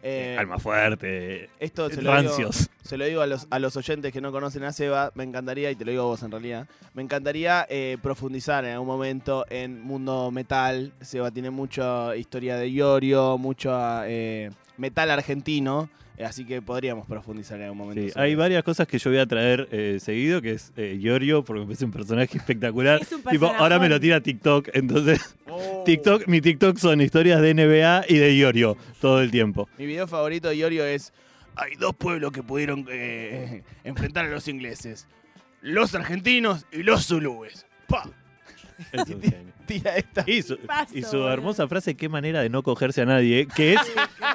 Eh, 0.08 0.36
Alma 0.38 0.58
fuerte, 0.60 1.48
esto 1.58 1.90
se 1.90 2.00
lo, 2.00 2.16
digo, 2.22 2.50
se 2.80 2.96
lo 2.96 3.04
digo 3.06 3.22
a 3.22 3.26
los, 3.26 3.48
a 3.50 3.58
los 3.58 3.76
oyentes 3.76 4.12
que 4.12 4.20
no 4.20 4.30
conocen 4.30 4.62
a 4.62 4.72
Seba, 4.72 5.10
me 5.16 5.24
encantaría, 5.24 5.68
y 5.72 5.74
te 5.74 5.84
lo 5.84 5.90
digo 5.90 6.04
a 6.04 6.06
vos 6.06 6.22
en 6.22 6.30
realidad, 6.30 6.68
me 6.94 7.02
encantaría 7.02 7.66
eh, 7.68 7.98
profundizar 8.00 8.64
en 8.64 8.72
algún 8.74 8.86
momento 8.86 9.44
en 9.50 9.80
mundo 9.82 10.30
metal. 10.30 10.92
Seba 11.00 11.32
tiene 11.32 11.50
mucha 11.50 12.14
historia 12.14 12.56
de 12.56 12.68
Iorio, 12.68 13.36
mucho 13.36 13.72
eh, 14.04 14.50
metal 14.78 15.10
argentino, 15.10 15.88
eh, 16.18 16.24
así 16.24 16.44
que 16.44 16.62
podríamos 16.62 17.06
profundizar 17.06 17.58
en 17.58 17.64
algún 17.64 17.78
momento. 17.78 18.02
Sí, 18.02 18.12
hay 18.14 18.32
eso. 18.32 18.38
varias 18.38 18.62
cosas 18.62 18.86
que 18.86 18.98
yo 18.98 19.10
voy 19.10 19.18
a 19.18 19.26
traer 19.26 19.68
eh, 19.70 19.98
seguido, 20.00 20.40
que 20.40 20.52
es 20.52 20.72
eh, 20.76 20.96
Iorio, 21.00 21.44
porque 21.44 21.60
me 21.60 21.66
parece 21.66 21.84
un 21.84 21.92
personaje 21.92 22.36
espectacular. 22.38 23.00
Es 23.02 23.12
un 23.12 23.22
Tipo, 23.22 23.46
ahora 23.46 23.78
me 23.78 23.88
lo 23.88 24.00
tira 24.00 24.20
TikTok, 24.20 24.68
entonces 24.74 25.36
Oh. 25.48 25.82
TikTok, 25.86 26.26
mi 26.26 26.40
TikTok 26.40 26.76
son 26.78 27.00
historias 27.00 27.40
de 27.40 27.54
NBA 27.54 28.06
y 28.08 28.18
de 28.18 28.34
Iorio 28.34 28.76
todo 29.00 29.20
el 29.22 29.30
tiempo. 29.30 29.68
Mi 29.78 29.86
video 29.86 30.06
favorito 30.06 30.48
de 30.48 30.56
Iorio 30.56 30.84
es 30.84 31.12
Hay 31.54 31.76
dos 31.76 31.94
pueblos 31.94 32.32
que 32.32 32.42
pudieron 32.42 32.86
eh, 32.90 33.62
enfrentar 33.84 34.26
a 34.26 34.28
los 34.28 34.48
ingleses. 34.48 35.06
Los 35.62 35.94
argentinos 35.94 36.66
y 36.72 36.82
los 36.82 37.06
zulúes. 37.06 37.66
¡Pa! 37.88 38.10
Es 38.92 39.08
un 39.08 39.20
genio. 39.22 39.52
Tira 39.66 39.96
esta. 39.96 40.22
Y 40.28 40.42
su, 40.42 40.56
Paso, 40.58 40.96
y 40.96 41.02
su 41.02 41.16
boludo. 41.16 41.32
hermosa 41.32 41.66
frase, 41.66 41.96
qué 41.96 42.08
manera 42.08 42.40
de 42.40 42.48
no 42.48 42.62
cogerse 42.62 43.02
a 43.02 43.04
nadie, 43.04 43.48
que 43.56 43.72
es, 43.74 43.80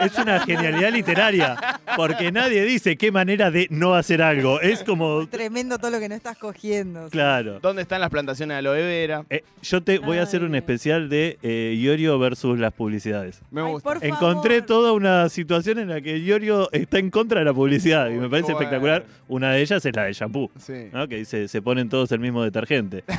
es 0.02 0.18
una 0.18 0.42
genialidad 0.42 0.92
literaria, 0.92 1.80
porque 1.96 2.34
nadie 2.34 2.66
dice 2.66 2.98
qué 2.98 3.14
manera 3.14 3.50
de 3.50 3.68
no 3.70 3.94
hacer 3.96 4.22
algo. 4.22 4.60
Es 4.60 4.84
como, 4.84 5.26
Tremendo 5.28 5.78
todo 5.78 5.90
lo 5.92 6.00
que 6.02 6.10
no 6.10 6.16
estás 6.16 6.38
cogiendo. 6.38 7.08
claro. 7.10 7.60
¿Dónde 7.62 7.84
están 7.84 8.02
las 8.02 8.10
plantaciones 8.10 8.56
de 8.56 8.60
aloe 8.60 8.82
vera? 8.84 9.24
Eh, 9.30 9.44
yo 9.62 9.82
te 9.82 10.00
voy 10.00 10.18
a 10.18 10.24
hacer 10.24 10.44
un 10.44 10.54
especial 10.56 11.08
de 11.08 11.38
eh, 11.42 11.76
Iorio 11.78 12.20
versus 12.20 12.60
las 12.60 12.74
publicidades. 12.74 13.40
Me 13.52 13.62
Ay, 13.62 13.72
gusta. 13.72 13.94
por 13.94 14.04
Encontré 14.06 14.56
favor. 14.56 14.66
toda 14.68 14.92
una 14.92 15.30
situación 15.30 15.80
en 15.80 15.88
la 15.90 16.02
que 16.02 16.18
Iorio 16.18 16.70
está 16.74 17.00
en 17.00 17.10
contra 17.10 17.40
de 17.40 17.46
la 17.46 17.54
publicidad 17.54 18.10
y 18.10 18.16
me 18.16 18.28
parece 18.30 18.52
bueno. 18.52 18.60
espectacular. 18.60 19.06
Una 19.30 19.52
de 19.54 19.62
ellas 19.62 19.86
es 19.86 19.96
la 19.96 20.04
de 20.04 20.14
shampoo, 20.14 20.52
Sí. 20.60 20.90
¿no? 20.92 21.08
que 21.08 21.16
dice 21.16 21.48
se 21.48 21.62
ponen 21.62 21.88
todos 21.88 22.12
el 22.12 22.20
mismo 22.20 22.44
detergente. 22.44 23.06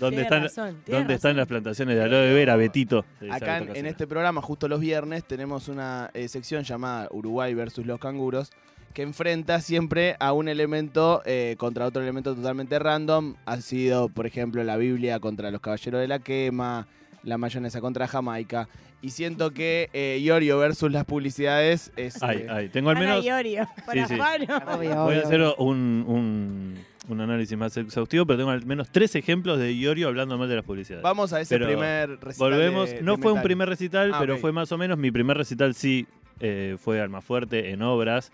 ¿Dónde, 0.00 0.22
están, 0.22 0.42
razón, 0.42 0.82
¿dónde 0.86 1.14
están 1.14 1.36
las 1.36 1.46
plantaciones 1.46 1.94
de 1.94 2.02
aloe 2.02 2.32
vera, 2.32 2.56
Betito? 2.56 3.04
Acá 3.30 3.58
en, 3.58 3.86
este 3.86 4.06
programa, 4.06 4.40
justo 4.40 4.66
los 4.66 4.80
viernes, 4.80 5.24
tenemos 5.24 5.68
una 5.68 6.10
eh, 6.14 6.26
sección 6.28 6.64
llamada 6.64 7.08
Uruguay 7.10 7.52
versus 7.54 7.84
los 7.84 8.00
canguros, 8.00 8.50
que 8.94 9.02
enfrenta 9.02 9.60
siempre 9.60 10.16
a 10.18 10.32
un 10.32 10.48
elemento 10.48 11.22
eh, 11.24 11.54
contra 11.58 11.86
otro 11.86 12.02
elemento 12.02 12.34
totalmente 12.34 12.78
random. 12.78 13.36
Ha 13.44 13.60
sido, 13.60 14.08
por 14.08 14.26
ejemplo, 14.26 14.64
la 14.64 14.76
Biblia 14.76 15.20
contra 15.20 15.50
los 15.50 15.60
Caballeros 15.60 16.00
de 16.00 16.08
la 16.08 16.18
Quema, 16.18 16.88
la 17.22 17.38
mayonesa 17.38 17.80
contra 17.80 18.08
Jamaica. 18.08 18.68
Y 19.02 19.10
siento 19.10 19.52
que 19.52 19.88
eh, 19.92 20.18
Iorio 20.20 20.58
versus 20.58 20.92
las 20.92 21.04
publicidades 21.04 21.90
es... 21.96 22.22
Ay, 22.22 22.38
eh, 22.38 22.46
ay, 22.50 22.68
tengo 22.68 22.90
al 22.90 22.98
menos. 22.98 23.24
Iorio, 23.24 23.66
para 23.86 24.06
sí. 24.06 24.14
Obvio, 24.14 25.04
Voy 25.04 25.16
a 25.16 25.20
hacer 25.20 25.40
un, 25.58 26.04
un, 26.06 26.84
un 27.10 27.20
análisis 27.20 27.56
más 27.58 27.76
exhaustivo, 27.76 28.26
pero 28.26 28.38
tengo 28.38 28.50
al 28.50 28.64
menos 28.64 28.88
tres 28.90 29.14
ejemplos 29.14 29.58
de 29.58 29.72
Iorio 29.74 30.08
hablando 30.08 30.36
mal 30.38 30.48
de 30.48 30.56
las 30.56 30.64
publicidades. 30.64 31.02
Vamos 31.02 31.32
a 31.32 31.40
ese 31.40 31.54
Pero 31.54 31.66
primer 31.66 32.10
recital 32.20 32.50
Volvemos, 32.50 32.90
de- 32.90 33.02
no 33.02 33.16
de 33.16 33.22
fue 33.22 33.32
un 33.32 33.42
primer 33.42 33.68
recital, 33.68 34.12
Ah, 34.14 34.18
pero 34.20 34.38
fue 34.38 34.52
más 34.52 34.70
o 34.72 34.78
menos. 34.78 34.98
Mi 34.98 35.10
primer 35.10 35.36
recital 35.36 35.74
sí 35.74 36.06
eh, 36.40 36.76
fue 36.78 37.00
Almafuerte 37.00 37.70
en 37.70 37.82
obras. 37.82 38.32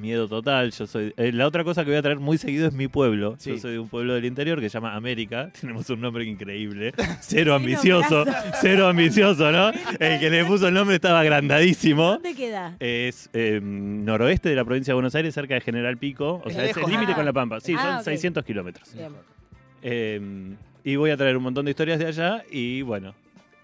Miedo 0.00 0.28
total. 0.28 0.70
Yo 0.72 0.86
soy. 0.86 1.14
eh, 1.16 1.32
la 1.32 1.46
otra 1.46 1.64
cosa 1.64 1.82
que 1.84 1.90
voy 1.90 1.98
a 1.98 2.02
traer 2.02 2.18
muy 2.18 2.38
seguido 2.38 2.66
es 2.66 2.72
mi 2.74 2.86
pueblo. 2.88 3.36
Sí. 3.38 3.50
Yo 3.52 3.58
soy 3.58 3.72
de 3.72 3.78
un 3.78 3.88
pueblo 3.88 4.14
del 4.14 4.24
interior 4.26 4.60
que 4.60 4.68
se 4.68 4.74
llama 4.74 4.94
América. 4.94 5.50
Tenemos 5.60 5.88
un 5.90 6.00
nombre 6.00 6.24
increíble. 6.24 6.92
Cero 7.20 7.54
ambicioso. 7.54 8.24
Cero 8.60 8.88
ambicioso, 8.88 9.50
¿no? 9.50 9.70
El 9.98 10.20
que 10.20 10.28
le 10.30 10.44
puso 10.44 10.68
el 10.68 10.74
nombre 10.74 10.96
estaba 10.96 11.20
agrandadísimo. 11.20 12.12
¿Dónde 12.12 12.34
queda? 12.34 12.76
Es 12.78 13.30
eh, 13.32 13.60
noroeste 13.62 14.48
de 14.50 14.54
la 14.56 14.64
provincia 14.64 14.92
de 14.92 14.96
Buenos 14.96 15.14
Aires, 15.14 15.34
cerca 15.34 15.54
de 15.54 15.60
General 15.62 15.96
Pico. 15.96 16.42
O 16.44 16.50
sea, 16.50 16.64
es 16.64 16.76
el 16.76 16.84
límite 16.90 17.12
Ah. 17.12 17.14
con 17.16 17.24
La 17.24 17.32
Pampa. 17.32 17.60
Sí, 17.60 17.74
Ah, 17.78 17.82
son 17.82 17.96
ok. 17.98 18.02
600 18.04 18.44
kilómetros. 18.44 18.94
Eh, 19.82 20.20
y 20.84 20.96
voy 20.96 21.10
a 21.10 21.16
traer 21.16 21.36
un 21.36 21.42
montón 21.42 21.64
de 21.64 21.70
historias 21.72 21.98
de 21.98 22.06
allá. 22.06 22.44
Y 22.50 22.82
bueno, 22.82 23.14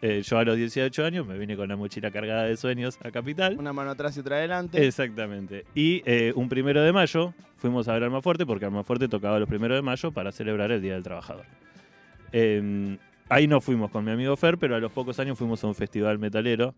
eh, 0.02 0.20
yo 0.22 0.36
a 0.38 0.44
los 0.44 0.56
18 0.56 1.04
años 1.04 1.26
me 1.26 1.38
vine 1.38 1.56
con 1.56 1.68
la 1.68 1.76
mochila 1.76 2.10
cargada 2.10 2.42
de 2.42 2.56
sueños 2.56 2.98
a 3.04 3.10
Capital. 3.10 3.56
Una 3.58 3.72
mano 3.72 3.90
atrás 3.92 4.16
y 4.16 4.20
otra 4.20 4.36
adelante. 4.36 4.84
Exactamente. 4.84 5.64
Y 5.74 6.02
eh, 6.04 6.32
un 6.34 6.48
primero 6.48 6.82
de 6.82 6.92
mayo 6.92 7.32
fuimos 7.56 7.86
a 7.88 7.92
ver 7.94 8.02
Almafuerte 8.04 8.44
porque 8.44 8.64
Almafuerte 8.64 9.08
tocaba 9.08 9.38
los 9.38 9.48
primeros 9.48 9.76
de 9.76 9.82
mayo 9.82 10.10
para 10.12 10.32
celebrar 10.32 10.72
el 10.72 10.82
Día 10.82 10.94
del 10.94 11.02
Trabajador. 11.04 11.46
Eh, 12.32 12.98
ahí 13.28 13.46
no 13.46 13.60
fuimos 13.60 13.90
con 13.90 14.04
mi 14.04 14.10
amigo 14.10 14.36
Fer, 14.36 14.58
pero 14.58 14.74
a 14.74 14.80
los 14.80 14.90
pocos 14.90 15.18
años 15.20 15.38
fuimos 15.38 15.62
a 15.62 15.68
un 15.68 15.74
festival 15.74 16.18
metalero. 16.18 16.74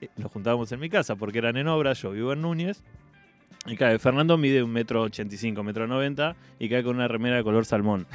Eh, 0.00 0.08
Nos 0.16 0.32
juntábamos 0.32 0.72
en 0.72 0.80
mi 0.80 0.88
casa 0.88 1.14
porque 1.16 1.38
eran 1.38 1.56
en 1.56 1.68
obras, 1.68 2.00
yo 2.00 2.12
vivo 2.12 2.32
en 2.32 2.40
Núñez. 2.42 2.82
Y 3.66 3.76
cae, 3.76 3.98
Fernando 3.98 4.38
mide 4.38 4.62
un 4.62 4.70
metro 4.70 5.02
ochenta 5.02 5.34
y 5.34 5.38
cinco, 5.38 5.62
metro 5.62 5.86
noventa 5.86 6.36
y 6.58 6.70
cae 6.70 6.82
con 6.82 6.96
una 6.96 7.06
remera 7.08 7.36
de 7.36 7.42
color 7.42 7.66
salmón 7.66 8.06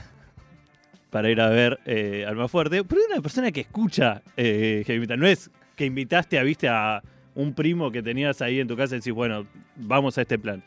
para 1.14 1.30
ir 1.30 1.40
a 1.40 1.48
ver 1.50 1.80
eh, 1.86 2.26
Almafuerte. 2.28 2.84
Pero 2.84 3.00
es 3.02 3.08
una 3.12 3.22
persona 3.22 3.52
que 3.52 3.62
escucha 3.62 4.24
eh, 4.36 4.84
heavy 4.88 5.00
metal. 5.02 5.20
No 5.20 5.28
es 5.28 5.50
que 5.76 5.86
invitaste 5.86 6.40
a, 6.40 6.44
viste, 6.44 6.68
a 6.68 7.02
un 7.36 7.54
primo 7.54 7.92
que 7.92 8.02
tenías 8.02 8.42
ahí 8.42 8.60
en 8.60 8.68
tu 8.68 8.76
casa 8.76 8.96
y 8.96 8.98
decís, 8.98 9.14
bueno, 9.14 9.46
vamos 9.76 10.18
a 10.18 10.22
este 10.24 10.38
plan. 10.40 10.64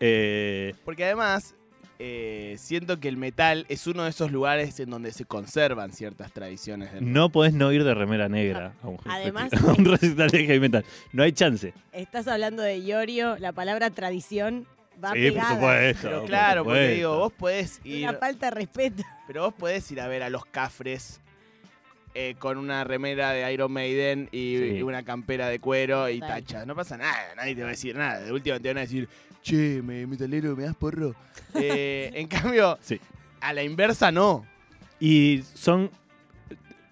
Eh, 0.00 0.74
Porque 0.84 1.04
además, 1.04 1.54
eh, 1.98 2.54
siento 2.58 2.98
que 3.00 3.08
el 3.08 3.16
metal 3.16 3.66
es 3.68 3.86
uno 3.86 4.04
de 4.04 4.10
esos 4.10 4.30
lugares 4.32 4.78
en 4.80 4.90
donde 4.90 5.12
se 5.12 5.24
conservan 5.24 5.92
ciertas 5.92 6.32
tradiciones. 6.32 6.92
del- 6.92 7.12
no 7.12 7.28
podés 7.30 7.52
no 7.54 7.70
ir 7.72 7.84
de 7.84 7.94
remera 7.94 8.28
negra 8.28 8.74
a 8.82 8.88
un, 8.88 8.98
Además- 9.04 9.52
a 9.66 9.72
un 9.72 9.84
recital 9.84 10.30
de 10.30 10.44
heavy 10.46 10.60
metal. 10.60 10.84
No 11.12 11.22
hay 11.22 11.32
chance. 11.32 11.72
Estás 11.92 12.26
hablando 12.28 12.62
de 12.62 12.78
Iorio, 12.78 13.36
la 13.38 13.52
palabra 13.52 13.90
tradición 13.90 14.66
va 15.02 15.12
sí, 15.12 15.20
pegada. 15.20 15.48
por 15.48 15.54
supuesto. 15.58 16.02
Pero 16.08 16.18
por 16.20 16.28
claro, 16.28 16.64
porque 16.64 16.78
supuesto. 16.80 16.96
digo, 16.96 17.18
vos 17.18 17.32
podés 17.32 17.80
ir, 17.84 18.08
Una 18.08 18.18
falta 18.18 18.46
de 18.46 18.50
respeto. 18.52 19.02
pero 19.26 19.42
vos 19.42 19.54
podés 19.54 19.90
ir 19.90 20.00
a 20.00 20.06
ver 20.08 20.22
a 20.22 20.30
los 20.30 20.44
cafres 20.46 21.20
eh, 22.14 22.34
con 22.38 22.58
una 22.58 22.84
remera 22.84 23.30
de 23.32 23.50
Iron 23.52 23.72
Maiden 23.72 24.28
y, 24.32 24.56
Sí. 24.58 24.64
y 24.76 24.82
una 24.82 25.02
campera 25.02 25.48
de 25.48 25.58
cuero 25.58 26.08
y 26.10 26.20
Total. 26.20 26.42
tachas. 26.44 26.66
No 26.66 26.74
pasa 26.74 26.96
nada, 26.98 27.34
nadie 27.36 27.54
te 27.54 27.62
va 27.62 27.68
a 27.68 27.70
decir 27.70 27.96
nada. 27.96 28.20
De 28.20 28.32
última 28.32 28.60
te 28.60 28.68
van 28.68 28.78
a 28.78 28.80
decir, 28.82 29.08
che, 29.42 29.80
me, 29.82 30.06
metalero, 30.06 30.54
me 30.54 30.64
das 30.64 30.76
porro. 30.76 31.14
Eh, 31.54 32.10
en 32.14 32.28
cambio, 32.28 32.78
Sí. 32.82 33.00
a 33.40 33.52
la 33.52 33.62
inversa 33.62 34.10
no. 34.12 34.46
Y 35.00 35.42
son. 35.54 35.90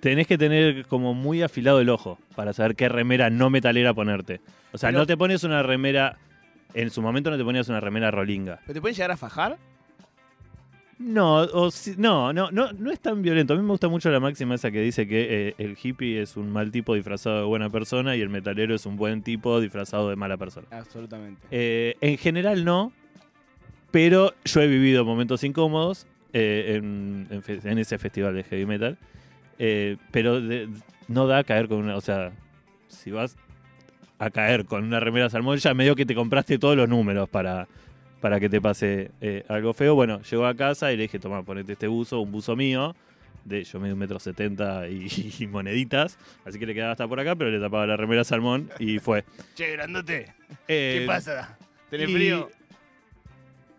Tenés 0.00 0.26
que 0.26 0.38
tener 0.38 0.87
como 0.87 1.12
muy 1.12 1.43
afilado 1.43 1.81
el 1.81 1.90
ojo 1.90 2.19
para 2.35 2.52
saber 2.55 2.75
qué 2.75 2.88
remera 2.88 3.29
no 3.29 3.50
metalera 3.50 3.93
ponerte. 3.93 4.40
O 4.73 4.79
sea, 4.79 4.88
Pero- 4.88 5.00
no 5.00 5.07
te 5.07 5.17
pones 5.17 5.45
una 5.45 5.62
remera. 5.62 6.17
En 6.75 6.91
su 6.91 7.03
momento 7.03 7.31
no 7.31 7.37
te 7.39 7.45
ponías 7.45 7.69
una 7.69 7.81
remera 7.81 8.11
rolinga. 8.11 8.61
¿Pero 8.67 8.75
te 8.75 8.81
pueden 8.81 8.95
llegar 8.95 9.11
a 9.11 9.17
fajar? 9.17 9.59
No, 10.99 11.37
o 11.41 11.71
si- 11.71 11.95
no, 11.97 12.31
no, 12.35 12.50
no, 12.50 12.73
no 12.73 12.91
es 12.91 13.00
tan 13.00 13.23
violento. 13.23 13.55
A 13.55 13.57
mí 13.57 13.62
me 13.62 13.71
gusta 13.71 13.89
mucho 13.89 14.11
la 14.11 14.21
máxima 14.21 14.55
esa 14.55 14.71
que 14.71 14.83
dice 14.83 15.09
que 15.09 15.49
eh, 15.49 15.55
el 15.57 15.79
hippie 15.83 16.21
es 16.21 16.37
un 16.37 16.53
mal 16.53 16.71
tipo 16.71 16.95
disfrazado 16.95 17.39
de 17.39 17.45
buena 17.45 17.71
persona 17.71 18.17
y 18.17 18.21
el 18.21 18.29
metalero 18.29 18.75
es 18.75 18.85
un 18.85 18.97
buen 18.97 19.23
tipo 19.23 19.61
disfrazado 19.61 20.11
de 20.11 20.17
mala 20.17 20.37
persona. 20.37 20.67
Absolutamente. 20.71 21.41
Eh, 21.50 21.97
en 22.03 22.19
general 22.19 22.67
no, 22.67 22.93
pero 23.91 24.35
yo 24.45 24.61
he 24.61 24.67
vivido 24.67 25.07
momentos 25.07 25.43
incómodos 25.43 26.07
eh, 26.35 26.75
en, 26.77 27.27
en 27.31 27.43
fe- 27.43 27.61
en 27.65 27.79
ese 27.79 27.97
festival 27.97 28.35
de 28.35 28.45
heavy 28.45 28.67
metal. 28.67 28.99
Eh, 29.59 29.97
pero 30.11 30.39
de- 30.43 30.69
no 31.09 31.27
da 31.27 31.39
a 31.39 31.45
caer 31.45 31.67
con 31.67 31.79
una. 31.79 31.97
O 31.97 32.00
sea, 32.03 32.31
si 32.89 33.11
vas 33.11 33.37
a 34.21 34.31
caer 34.31 34.67
con 34.67 34.85
una 34.85 35.00
remera 35.00 35.29
salmón, 35.31 35.57
ya 35.59 35.75
medio 35.75 35.97
que 35.97 36.07
te 36.07 36.15
compraste 36.15 36.59
todos 36.59 36.77
los 36.77 36.89
números 36.89 37.29
para, 37.29 37.67
para 38.21 38.39
que 38.39 38.49
te 38.49 38.61
pase 38.61 39.11
eh, 39.21 39.45
algo 39.49 39.73
feo. 39.75 39.95
Bueno, 39.97 40.21
llegó 40.23 40.47
a 40.47 40.55
casa 40.55 40.93
y 40.93 40.97
le 40.97 41.05
dije: 41.05 41.19
Toma, 41.19 41.43
ponete 41.43 41.73
este 41.73 41.89
buzo, 41.89 42.21
un 42.21 42.31
buzo 42.31 42.55
mío. 42.55 42.95
De, 43.45 43.65
yo 43.65 43.81
mido 43.81 43.95
un 43.95 43.99
metro 43.99 44.21
setenta 44.21 44.87
y, 44.87 45.09
y 45.41 45.47
moneditas, 45.47 46.19
así 46.45 46.59
que 46.59 46.67
le 46.67 46.75
quedaba 46.75 46.93
hasta 46.93 47.09
por 47.09 47.19
acá, 47.19 47.35
pero 47.35 47.50
le 47.50 47.59
tapaba 47.59 47.87
la 47.87 47.97
remera 47.97 48.23
salmón 48.23 48.69
y 48.79 48.99
fue. 48.99 49.25
Che, 49.55 49.73
grandote, 49.73 50.27
Eh, 50.69 50.99
¿qué 51.00 51.07
pasa? 51.07 51.57
¿Tenés 51.89 52.11
y- 52.11 52.12
frío? 52.12 52.50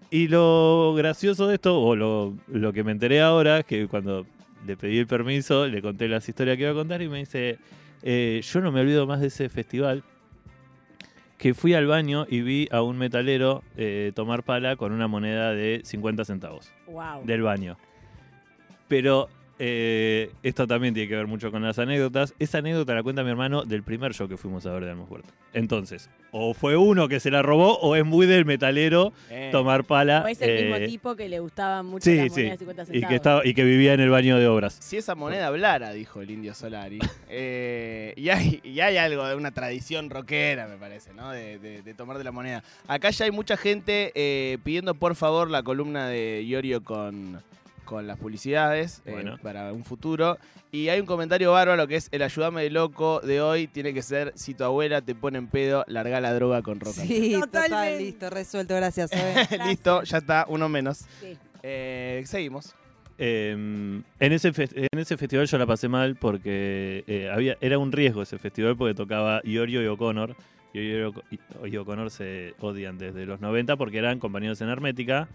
Y 0.10 0.28
lo 0.28 0.94
gracioso 0.98 1.48
de 1.48 1.56
esto, 1.56 1.80
o 1.80 1.96
lo, 1.96 2.34
lo 2.48 2.74
que 2.74 2.84
me 2.84 2.92
enteré 2.92 3.22
ahora, 3.22 3.60
es 3.60 3.66
que 3.66 3.88
cuando 3.88 4.26
le 4.68 4.76
pedí 4.76 4.98
el 4.98 5.08
permiso, 5.08 5.68
le 5.68 5.82
conté 5.82 6.08
las 6.10 6.28
historias 6.28 6.58
que 6.58 6.64
iba 6.64 6.72
a 6.72 6.76
contar 6.76 7.02
y 7.02 7.08
me 7.08 7.20
dice, 7.20 7.58
eh, 8.04 8.42
yo 8.44 8.60
no 8.60 8.72
me 8.74 8.82
olvido 8.82 9.08
más 9.08 9.22
de 9.22 9.28
ese 9.28 9.48
festival, 9.48 10.04
que 11.42 11.56
fui 11.56 11.74
al 11.74 11.88
baño 11.88 12.28
y 12.30 12.42
vi 12.42 12.68
a 12.72 12.84
un 12.84 12.98
metalero 13.00 13.64
eh, 13.76 14.12
tomar 14.14 14.44
pala 14.44 14.76
con 14.76 14.92
una 14.92 15.08
moneda 15.08 15.54
de 15.54 15.82
50 15.84 16.24
centavos 16.24 16.72
Wow. 16.86 17.26
del 17.26 17.42
baño. 17.42 17.78
Pero 18.88 19.28
eh, 19.64 20.32
esto 20.42 20.66
también 20.66 20.96
tiene 20.96 21.08
que 21.08 21.16
ver 21.16 21.28
mucho 21.28 21.52
con 21.52 21.62
las 21.62 21.78
anécdotas. 21.78 22.34
Esa 22.40 22.58
anécdota 22.58 22.96
la 22.96 23.04
cuenta 23.04 23.24
mi 23.24 23.30
hermano 23.30 23.64
del 23.64 23.84
primer 23.84 24.12
show 24.16 24.28
que 24.28 24.36
fuimos 24.36 24.66
a 24.66 24.72
ver 24.74 24.86
de 24.86 24.90
Almos 24.90 25.08
Huerta. 25.08 25.30
Entonces, 25.54 26.10
o 26.32 26.56
fue 26.56 26.78
uno 26.78 27.08
que 27.08 27.20
se 27.20 27.30
la 27.30 27.44
robó 27.44 27.78
o 27.80 27.96
es 27.96 28.04
muy 28.04 28.26
del 28.26 28.46
metalero 28.46 29.14
Eh, 29.30 29.50
tomar 29.52 29.84
pala. 29.84 30.24
O 30.26 30.28
es 30.28 30.42
el 30.42 30.64
mismo 30.64 30.76
eh, 30.78 30.88
tipo 30.88 31.16
que 31.16 31.30
le 31.30 31.40
gustaban 31.40 31.86
mucho 31.86 32.06
sí, 32.10 32.16
las 32.16 32.34
sí. 32.34 32.42
monedas 32.42 32.52
de 32.60 32.66
50 32.66 32.82
y 32.82 32.86
centavos. 32.88 33.10
que, 33.10 33.16
estaba, 33.16 33.46
y 33.46 33.54
que 33.54 33.64
vivía 33.64 33.94
en 33.94 34.00
el 34.00 34.10
baño 34.10 34.40
de 34.40 34.48
obras. 34.48 34.78
Si 34.80 34.98
esa 34.98 35.14
moneda 35.14 35.46
hablara, 35.48 35.94
dijo 35.94 36.22
el 36.22 36.32
indio 36.32 36.56
Solari. 36.56 36.98
Eh, 37.34 38.14
y, 38.18 38.28
hay, 38.28 38.60
y 38.64 38.82
hay 38.82 38.98
algo 38.98 39.26
de 39.26 39.36
una 39.36 39.52
tradición 39.52 40.10
rockera, 40.10 40.68
me 40.68 40.76
parece, 40.76 41.14
¿no? 41.14 41.32
De, 41.32 41.60
de- 41.60 41.82
de 41.82 41.94
tomar 41.94 42.18
de 42.18 42.26
la 42.26 42.32
moneda. 42.34 42.62
Acá 42.88 43.10
ya 43.10 43.24
hay 43.24 43.32
mucha 43.32 43.56
gente 43.56 44.12
eh, 44.16 44.58
pidiendo 44.66 44.96
por 44.96 45.16
favor 45.16 45.50
la 45.50 45.64
columna 45.64 46.08
de 46.10 46.44
Iorio 46.44 46.84
con, 46.84 47.42
con 47.92 48.08
las 48.08 48.18
publicidades 48.18 49.02
eh, 49.06 49.34
para 49.44 49.74
un 49.74 49.84
futuro. 49.84 50.38
Y 50.72 50.88
hay 50.88 51.02
un 51.02 51.06
comentario 51.06 51.52
bárbaro 51.52 51.86
que 51.88 51.98
es 51.98 52.08
el 52.14 52.22
ayudame 52.22 52.64
de 52.64 52.70
loco 52.70 53.20
de 53.20 53.42
hoy 53.42 53.68
tiene 53.68 53.94
que 53.94 54.02
ser 54.02 54.32
si 54.36 54.54
tu 54.54 54.64
abuela 54.64 55.02
te 55.02 55.14
pone 55.14 55.38
en 55.38 55.48
pedo, 55.48 55.84
larga 55.88 56.22
la 56.22 56.34
droga 56.34 56.62
con 56.62 56.80
roca. 56.80 57.02
Sí, 57.02 57.38
total, 57.38 57.98
listo, 57.98 58.30
resuelto, 58.30 58.76
gracias. 58.78 59.12
Listo, 59.68 60.04
ya 60.04 60.20
está, 60.20 60.46
uno 60.48 60.70
menos. 60.70 61.00
Sí. 61.20 61.38
Eh, 61.64 62.24
seguimos. 62.26 62.74
Eh, 63.18 63.52
en, 63.52 64.32
ese 64.32 64.54
en 64.58 64.98
ese 65.00 65.18
festival 65.18 65.46
yo 65.48 65.58
la 65.58 65.66
pasé 65.68 65.90
mal 65.90 66.16
porque 66.16 67.04
eh, 67.08 67.30
había, 67.32 67.58
era 67.60 67.78
un 67.78 67.92
riesgo 67.92 68.22
ese 68.22 68.40
festival 68.40 68.78
porque 68.78 68.96
tocaba 68.96 69.42
Iorio 69.44 69.84
y 69.84 69.88
O'Connor. 69.88 70.36
Iorio 70.74 71.14
y- 71.30 71.68
y 71.68 71.76
O'Connor 71.76 72.10
se 72.10 72.54
odian 72.62 72.98
desde 72.98 73.26
los 73.26 73.42
90 73.42 73.76
porque 73.76 73.98
eran 73.98 74.20
compañeros 74.20 74.62
en 74.62 74.70
Hermética 74.70 75.28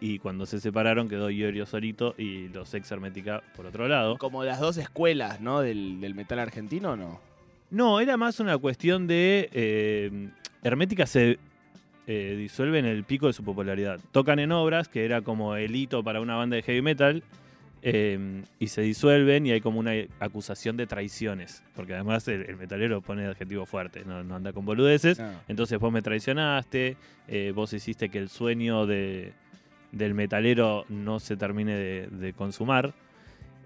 y 0.00 0.18
cuando 0.18 0.44
se 0.44 0.60
separaron 0.60 1.08
quedó 1.08 1.30
Iorio 1.30 1.66
solito 1.66 2.14
y 2.18 2.48
los 2.48 2.74
ex 2.74 2.90
Hermética 2.90 3.42
por 3.56 3.66
otro 3.66 3.88
lado. 3.88 4.18
Como 4.18 4.44
las 4.44 4.60
dos 4.60 4.76
escuelas, 4.76 5.40
¿no? 5.40 5.60
Del, 5.60 6.00
del 6.00 6.14
metal 6.14 6.38
argentino, 6.38 6.92
¿o 6.92 6.96
¿no? 6.96 7.20
No, 7.70 8.00
era 8.00 8.16
más 8.16 8.38
una 8.38 8.58
cuestión 8.58 9.06
de. 9.06 9.48
eh, 9.52 10.28
Hermética 10.62 11.06
se 11.06 11.38
eh, 12.06 12.36
disuelve 12.38 12.78
en 12.78 12.84
el 12.86 13.04
pico 13.04 13.26
de 13.26 13.32
su 13.32 13.42
popularidad. 13.42 13.98
Tocan 14.12 14.38
en 14.38 14.52
obras, 14.52 14.88
que 14.88 15.04
era 15.04 15.22
como 15.22 15.56
el 15.56 15.74
hito 15.74 16.04
para 16.04 16.20
una 16.20 16.36
banda 16.36 16.56
de 16.56 16.62
heavy 16.62 16.82
metal, 16.82 17.22
eh, 17.82 18.42
y 18.58 18.68
se 18.68 18.82
disuelven 18.82 19.46
y 19.46 19.52
hay 19.52 19.60
como 19.60 19.78
una 19.80 19.92
acusación 20.20 20.76
de 20.76 20.86
traiciones. 20.86 21.62
Porque 21.74 21.94
además 21.94 22.28
el, 22.28 22.42
el 22.42 22.56
metalero 22.56 23.00
pone 23.00 23.26
adjetivos 23.26 23.68
fuertes, 23.68 24.06
no, 24.06 24.22
no 24.22 24.36
anda 24.36 24.52
con 24.52 24.64
boludeces. 24.64 25.18
No. 25.18 25.30
Entonces 25.48 25.78
vos 25.78 25.92
me 25.92 26.02
traicionaste, 26.02 26.96
vos 27.54 27.72
hiciste 27.72 28.08
que 28.08 28.18
el 28.18 28.28
sueño 28.28 28.86
de, 28.86 29.32
del 29.94 30.14
metalero 30.14 30.84
no 30.88 31.20
se 31.20 31.36
termine 31.36 31.74
de, 31.74 32.06
de 32.08 32.32
consumar. 32.32 32.92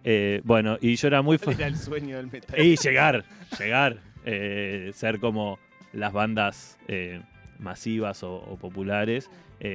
Eh, 0.04 0.40
bueno, 0.44 0.78
y 0.80 0.94
yo 0.96 1.08
era 1.08 1.22
muy... 1.22 1.38
¿Cuál 1.38 1.56
fa- 1.56 1.62
era 1.62 1.68
el 1.68 1.76
sueño 1.76 2.16
del 2.16 2.28
metal? 2.30 2.58
y 2.60 2.76
llegar, 2.76 3.24
llegar, 3.58 3.98
eh, 4.24 4.90
ser 4.94 5.18
como 5.20 5.58
las 5.92 6.12
bandas 6.12 6.78
eh, 6.88 7.20
masivas 7.58 8.22
o, 8.22 8.36
o 8.36 8.56
populares. 8.56 9.30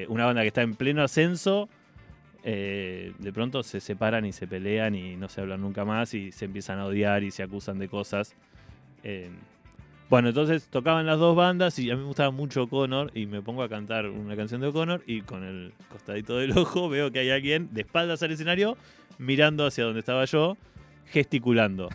Una 0.08 0.26
banda 0.26 0.42
que 0.44 0.48
está 0.48 0.62
en 0.62 0.76
pleno 0.76 1.04
ascenso, 1.04 1.68
de 2.42 3.32
pronto 3.34 3.64
se 3.64 3.82
separan 3.82 4.26
y 4.26 4.32
se 4.32 4.48
pelean 4.48 4.96
y 4.96 5.18
no 5.18 5.28
se 5.28 5.42
hablan 5.42 5.60
nunca 5.60 5.84
más 5.84 6.14
y 6.14 6.32
se 6.32 6.46
empiezan 6.46 6.80
a 6.80 6.86
odiar 6.86 7.24
y 7.24 7.32
se 7.32 7.44
acusan 7.44 7.80
de 7.80 7.90
cosas. 7.90 8.34
Bueno, 10.10 10.30
entonces 10.30 10.68
tocaban 10.70 11.06
las 11.06 11.18
dos 11.18 11.36
bandas 11.36 11.80
y 11.80 11.90
a 11.90 11.96
mí 11.96 12.02
me 12.02 12.08
gustaba 12.08 12.30
mucho 12.30 12.68
Connor 12.68 13.12
y 13.16 13.26
me 13.26 13.42
pongo 13.42 13.64
a 13.64 13.70
cantar 13.70 14.08
una 14.08 14.36
canción 14.36 14.62
de 14.62 14.72
Connor 14.72 15.02
y 15.08 15.22
con 15.22 15.44
el 15.44 15.74
costadito 15.90 16.38
del 16.38 16.52
ojo 16.58 16.90
veo 16.90 17.12
que 17.12 17.20
hay 17.20 17.32
alguien 17.32 17.74
de 17.74 17.82
espaldas 17.82 18.22
al 18.22 18.32
escenario 18.32 18.78
mirando 19.18 19.66
hacia 19.66 19.86
donde 19.86 20.02
estaba 20.02 20.26
yo, 20.26 20.58
gesticulando. 21.08 21.90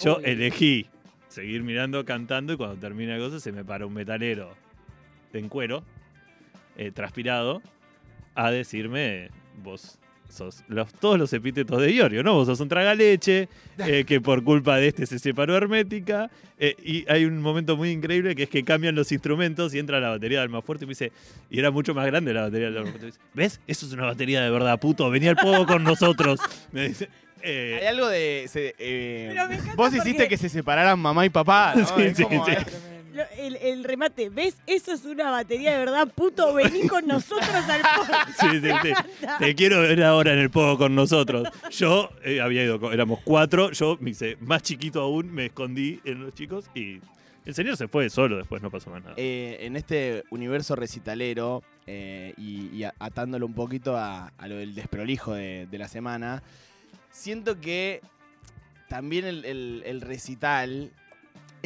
Yo 0.00 0.18
elegí 0.22 0.86
seguir 1.28 1.62
mirando, 1.62 2.04
cantando 2.04 2.52
y 2.52 2.56
cuando 2.56 2.76
termina 2.76 3.16
la 3.16 3.24
cosa 3.24 3.40
se 3.40 3.52
me 3.52 3.64
para 3.64 3.86
un 3.86 3.94
metalero 3.94 4.54
en 5.32 5.48
cuero, 5.48 5.84
eh, 6.76 6.92
transpirado, 6.92 7.60
a 8.34 8.50
decirme, 8.50 9.30
vos 9.62 9.98
sos 10.28 10.62
los, 10.68 10.92
todos 10.94 11.18
los 11.18 11.32
epítetos 11.32 11.80
de 11.80 11.92
Iorio, 11.92 12.22
¿no? 12.22 12.34
Vos 12.34 12.46
sos 12.46 12.60
un 12.60 12.68
tragaleche, 12.68 13.48
eh, 13.78 14.04
que 14.06 14.20
por 14.20 14.42
culpa 14.44 14.76
de 14.76 14.88
este 14.88 15.06
se 15.06 15.18
separó 15.18 15.56
Hermética, 15.56 16.30
eh, 16.58 16.74
y 16.84 17.04
hay 17.10 17.24
un 17.24 17.40
momento 17.40 17.76
muy 17.76 17.90
increíble 17.90 18.34
que 18.34 18.44
es 18.44 18.48
que 18.50 18.62
cambian 18.64 18.94
los 18.94 19.12
instrumentos 19.12 19.74
y 19.74 19.78
entra 19.78 20.00
la 20.00 20.10
batería 20.10 20.40
del 20.40 20.48
más 20.48 20.64
fuerte 20.64 20.84
y 20.84 20.88
me 20.88 20.92
dice, 20.92 21.12
y 21.50 21.58
era 21.58 21.70
mucho 21.70 21.94
más 21.94 22.06
grande 22.06 22.32
la 22.34 22.42
batería 22.42 22.70
del 22.70 22.82
más 22.82 22.90
fuerte, 22.90 22.98
y 22.98 23.02
me 23.02 23.06
dice, 23.12 23.20
¿ves? 23.34 23.60
Eso 23.66 23.86
es 23.86 23.92
una 23.92 24.06
batería 24.06 24.42
de 24.42 24.50
verdad, 24.50 24.78
puto, 24.78 25.08
venía 25.10 25.30
al 25.30 25.36
poco 25.36 25.66
con 25.66 25.82
nosotros. 25.84 26.40
Me 26.72 26.88
dice, 26.88 27.08
eh, 27.42 27.78
Hay 27.80 27.86
algo 27.86 28.08
de. 28.08 28.46
se- 28.48 28.74
eh, 28.78 29.28
Pero 29.32 29.48
me 29.48 29.54
encanta 29.54 29.74
vos 29.76 29.90
hiciste 29.94 30.12
porque- 30.14 30.28
que 30.28 30.36
se 30.38 30.48
separaran 30.48 30.98
mamá 30.98 31.24
y 31.24 31.30
papá. 31.30 31.74
¿no? 31.76 31.84
Sí, 31.96 32.14
sí, 32.14 32.22
como, 32.24 32.44
sí. 32.46 32.52
El, 33.38 33.56
el 33.56 33.84
remate, 33.84 34.28
¿ves? 34.30 34.56
Eso 34.66 34.92
es 34.92 35.04
una 35.04 35.30
batería 35.30 35.72
de 35.72 35.78
verdad, 35.78 36.08
puto. 36.14 36.52
Vení 36.54 36.86
con 36.86 37.06
nosotros 37.06 37.48
al 37.50 37.80
podcast. 37.96 38.40
Sí, 38.40 38.60
sí, 38.60 38.68
sí. 38.82 39.26
Te 39.38 39.54
quiero 39.54 39.80
ver 39.82 40.02
ahora 40.04 40.32
en 40.32 40.38
el 40.38 40.50
pogo 40.50 40.76
con 40.78 40.94
nosotros. 40.94 41.48
Yo 41.70 42.10
eh, 42.24 42.40
había 42.40 42.64
ido, 42.64 42.78
con- 42.80 42.92
éramos 42.92 43.20
cuatro, 43.24 43.70
yo 43.72 43.96
me 44.00 44.10
hice 44.10 44.36
más 44.40 44.62
chiquito 44.62 45.00
aún, 45.00 45.32
me 45.32 45.46
escondí 45.46 46.00
en 46.04 46.22
los 46.24 46.34
chicos 46.34 46.66
y 46.74 47.00
el 47.44 47.54
señor 47.54 47.76
se 47.76 47.86
fue 47.88 48.10
solo, 48.10 48.36
después 48.38 48.60
no 48.60 48.70
pasó 48.70 48.90
más 48.90 49.02
nada. 49.02 49.14
eh, 49.16 49.58
en 49.60 49.76
este 49.76 50.24
universo 50.30 50.74
recitalero 50.74 51.62
eh, 51.86 52.34
y, 52.36 52.82
atándolo 52.98 53.46
un 53.46 53.54
poquito 53.54 53.96
a, 53.96 54.32
a 54.36 54.48
lo 54.48 54.56
del 54.56 54.74
desprolijo 54.74 55.32
de, 55.34 55.66
de 55.70 55.78
la 55.78 55.86
semana, 55.88 56.42
siento 57.12 57.60
que 57.60 58.00
también 58.88 59.24
el, 59.24 59.44
el- 59.44 59.82
el 59.86 60.00
recital 60.00 60.90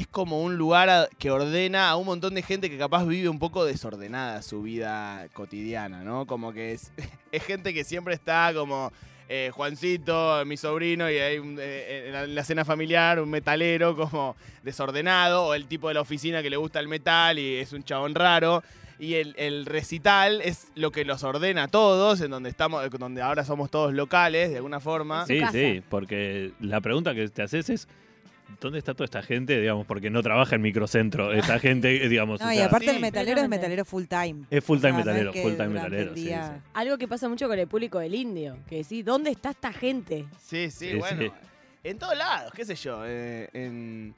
es 0.01 0.07
como 0.07 0.43
un 0.43 0.57
lugar 0.57 0.89
a- 0.91 1.09
que 1.19 1.31
ordena 1.31 1.91
a 1.91 1.97
un 1.97 2.07
montón 2.07 2.35
de 2.35 2.43
gente 2.43 2.69
que 2.71 2.79
capaz 2.79 3.05
vive 3.07 3.29
un 3.29 3.39
poco 3.39 3.65
desordenada 3.65 4.43
su 4.43 4.63
vida 4.63 5.27
cotidiana, 5.33 6.03
¿no? 6.03 6.27
Como 6.27 6.53
que 6.53 6.73
es, 6.73 6.93
es 7.33 7.43
gente 7.45 7.73
que 7.75 7.85
siempre 7.85 8.15
está 8.15 8.53
como 8.55 8.93
eh, 9.33 9.51
Juancito, 9.55 10.45
mi 10.45 10.57
sobrino, 10.57 11.09
y 11.09 11.17
hay 11.19 11.39
un- 11.39 11.57
eh, 11.61 12.07
en 12.09 12.13
la- 12.13 12.25
en 12.25 12.35
la 12.35 12.43
cena 12.45 12.65
familiar 12.65 13.21
un 13.21 13.31
metalero 13.31 13.95
como 13.97 14.35
desordenado, 14.65 15.45
o 15.47 15.55
el 15.55 15.67
tipo 15.67 15.89
de 15.89 15.95
la 15.95 16.01
oficina 16.01 16.43
que 16.43 16.51
le 16.51 16.57
gusta 16.57 16.81
el 16.81 16.89
metal 16.89 17.39
y 17.39 17.57
es 17.57 17.73
un 17.73 17.83
chabón 17.85 18.15
raro. 18.15 18.63
Y 18.99 19.15
el, 19.15 19.35
el 19.39 19.65
recital 19.67 20.43
es 20.43 20.69
lo 20.75 20.91
que 20.93 21.05
los 21.07 21.23
ordena 21.25 21.63
a 21.65 21.69
todos, 21.69 22.21
en 22.21 22.31
donde 22.31 22.51
estamos, 22.51 22.89
donde 22.91 23.23
ahora 23.23 23.45
somos 23.45 23.71
todos 23.71 23.95
locales, 23.95 24.51
de 24.51 24.57
alguna 24.57 24.79
forma. 24.81 25.25
Sí, 25.27 25.41
sí, 25.53 25.83
porque 25.89 26.53
la 26.61 26.81
pregunta 26.83 27.15
que 27.15 27.27
te 27.29 27.43
haces 27.43 27.71
es, 27.71 27.89
¿dónde 28.61 28.79
está 28.79 28.95
toda 28.95 29.05
esta 29.05 29.23
gente? 29.23 29.61
Digamos, 29.61 29.87
porque 29.87 30.11
no 30.11 30.23
trabaja 30.23 30.55
en 30.57 30.63
microcentro. 30.63 31.33
Esta 31.33 31.59
gente, 31.61 32.05
eh, 32.05 32.09
digamos, 32.09 32.41
No, 32.41 32.49
o 32.49 32.53
y 32.53 32.57
sea, 32.57 32.67
aparte 32.67 32.89
Sí, 32.91 32.95
el 32.97 33.01
metalero 33.01 33.41
es 33.41 33.49
metalero 33.49 33.85
full 33.85 34.05
time. 34.05 34.45
es 34.51 34.65
full 34.65 34.79
time 34.79 34.91
O 34.93 34.95
sea, 34.97 35.05
metalero, 35.05 35.33
full 35.33 35.53
time 35.53 35.69
metalero. 35.69 36.15
sí, 36.15 36.25
día- 36.25 36.55
sí. 36.63 36.71
Algo 36.75 36.99
que 36.99 37.09
pasa 37.09 37.29
mucho 37.29 37.49
con 37.49 37.59
el 37.59 37.67
público 37.69 37.99
del 37.99 38.15
indio, 38.15 38.57
que 38.69 38.77
decís, 38.79 39.05
¿dónde 39.05 39.31
está 39.31 39.51
esta 39.51 39.73
gente? 39.73 40.27
Sí, 40.41 40.71
sí, 40.71 40.91
Sí, 40.91 40.97
bueno. 40.97 41.23
sí. 41.23 41.31
En 41.85 41.99
todos 41.99 42.17
lados, 42.17 42.53
qué 42.55 42.65
sé 42.65 42.75
yo. 42.77 43.03
eh, 43.07 43.49
en- 43.53 44.15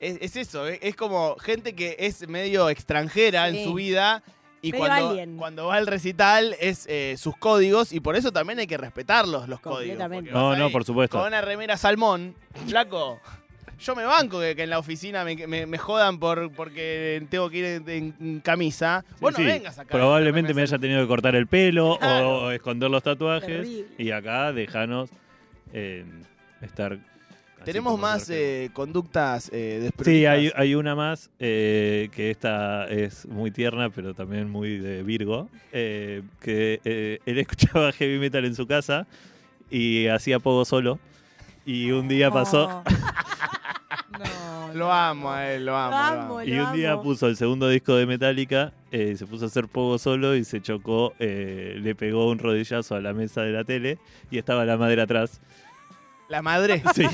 es, 0.00 0.18
es 0.20 0.36
eso, 0.36 0.68
eh, 0.68 0.78
es 0.82 0.94
como 0.96 1.36
gente 1.36 1.74
que 1.74 1.96
es 1.98 2.28
medio 2.28 2.68
extranjera 2.68 3.50
Sí. 3.50 3.58
en 3.58 3.64
su 3.64 3.74
vida. 3.74 4.22
Y 4.62 4.72
cuando, 4.72 5.16
cuando 5.38 5.66
va 5.66 5.76
al 5.76 5.86
recital 5.86 6.56
es 6.58 6.86
eh, 6.88 7.14
sus 7.18 7.36
códigos 7.36 7.92
y 7.92 8.00
por 8.00 8.16
eso 8.16 8.32
también 8.32 8.58
hay 8.58 8.66
que 8.66 8.76
respetarlos 8.76 9.48
los 9.48 9.60
códigos. 9.60 9.96
No, 10.32 10.56
no, 10.56 10.70
por 10.70 10.84
supuesto. 10.84 11.18
Con 11.18 11.28
una 11.28 11.40
remera 11.40 11.76
salmón, 11.76 12.34
flaco. 12.66 13.20
Yo 13.78 13.94
me 13.94 14.04
banco 14.04 14.40
que, 14.40 14.56
que 14.56 14.62
en 14.62 14.70
la 14.70 14.78
oficina 14.78 15.22
me, 15.24 15.46
me- 15.46 15.66
me 15.66 15.78
jodan 15.78 16.18
por 16.18 16.50
porque 16.52 17.22
tengo 17.28 17.50
que 17.50 17.58
ir 17.58 17.64
en, 17.88 18.14
en 18.20 18.40
camisa. 18.40 19.04
Vos 19.20 19.32
no 19.32 19.38
Sí, 19.38 19.44
vengas 19.44 19.78
acá. 19.78 19.90
Probablemente 19.90 20.54
me 20.54 20.62
haya 20.62 20.78
tenido 20.78 21.00
que 21.02 21.06
cortar 21.08 21.34
el 21.36 21.46
pelo 21.46 21.98
Claro. 21.98 22.28
o, 22.28 22.44
o 22.46 22.50
esconder 22.52 22.90
los 22.90 23.02
tatuajes. 23.02 23.46
Terrible. 23.48 23.86
Y 23.98 24.10
acá 24.12 24.52
déjanos 24.52 25.10
eh, 25.72 26.04
estar. 26.62 26.98
Tenemos 27.64 27.98
más 27.98 28.30
eh, 28.30 28.70
conductas 28.72 29.50
eh, 29.52 29.90
Sí, 30.04 30.24
hay, 30.24 30.52
hay 30.54 30.76
una 30.76 30.94
más 30.94 31.30
eh, 31.40 32.08
que 32.14 32.30
esta 32.30 32.86
es 32.86 33.26
muy 33.26 33.50
tierna, 33.50 33.90
pero 33.90 34.14
también 34.14 34.48
muy 34.48 34.78
de 34.78 35.02
Virgo. 35.02 35.48
eh, 35.72 36.22
que 36.40 36.80
eh, 36.84 37.18
él 37.26 37.38
escuchaba 37.40 37.90
heavy 37.92 38.18
metal 38.20 38.44
en 38.44 38.54
su 38.54 38.66
casa 38.68 39.06
y 39.70 40.06
hacía 40.06 40.38
poco 40.38 40.64
solo. 40.64 40.98
Y 41.64 41.90
un 41.90 42.06
día 42.06 42.30
pasó. 42.30 42.68
No, 42.68 42.84
Lo 44.76 44.92
amo 44.92 45.32
a 45.32 45.50
él, 45.52 45.66
lo 45.66 45.76
amo. 45.76 45.90
Lo 45.90 45.96
lo 45.96 46.04
amo, 46.22 46.22
amo. 46.38 46.42
Y 46.42 46.58
un 46.58 46.72
día 46.72 46.92
amo. 46.92 47.02
puso 47.02 47.26
el 47.26 47.36
segundo 47.36 47.68
disco 47.68 47.94
de 47.96 48.06
Metallica, 48.06 48.72
eh, 48.92 49.14
se 49.16 49.26
puso 49.26 49.44
a 49.44 49.48
hacer 49.48 49.68
poco 49.68 49.98
solo 49.98 50.36
y 50.36 50.44
se 50.44 50.60
chocó, 50.60 51.14
eh, 51.18 51.76
le 51.80 51.94
pegó 51.94 52.28
un 52.28 52.38
rodillazo 52.38 52.94
a 52.94 53.00
la 53.00 53.12
mesa 53.12 53.42
de 53.42 53.52
la 53.52 53.64
tele 53.64 53.98
y 54.30 54.38
estaba 54.38 54.64
la 54.64 54.76
madre 54.76 55.00
atrás. 55.02 55.40
La 56.28 56.42
madre. 56.42 56.82
Sí, 56.94 57.04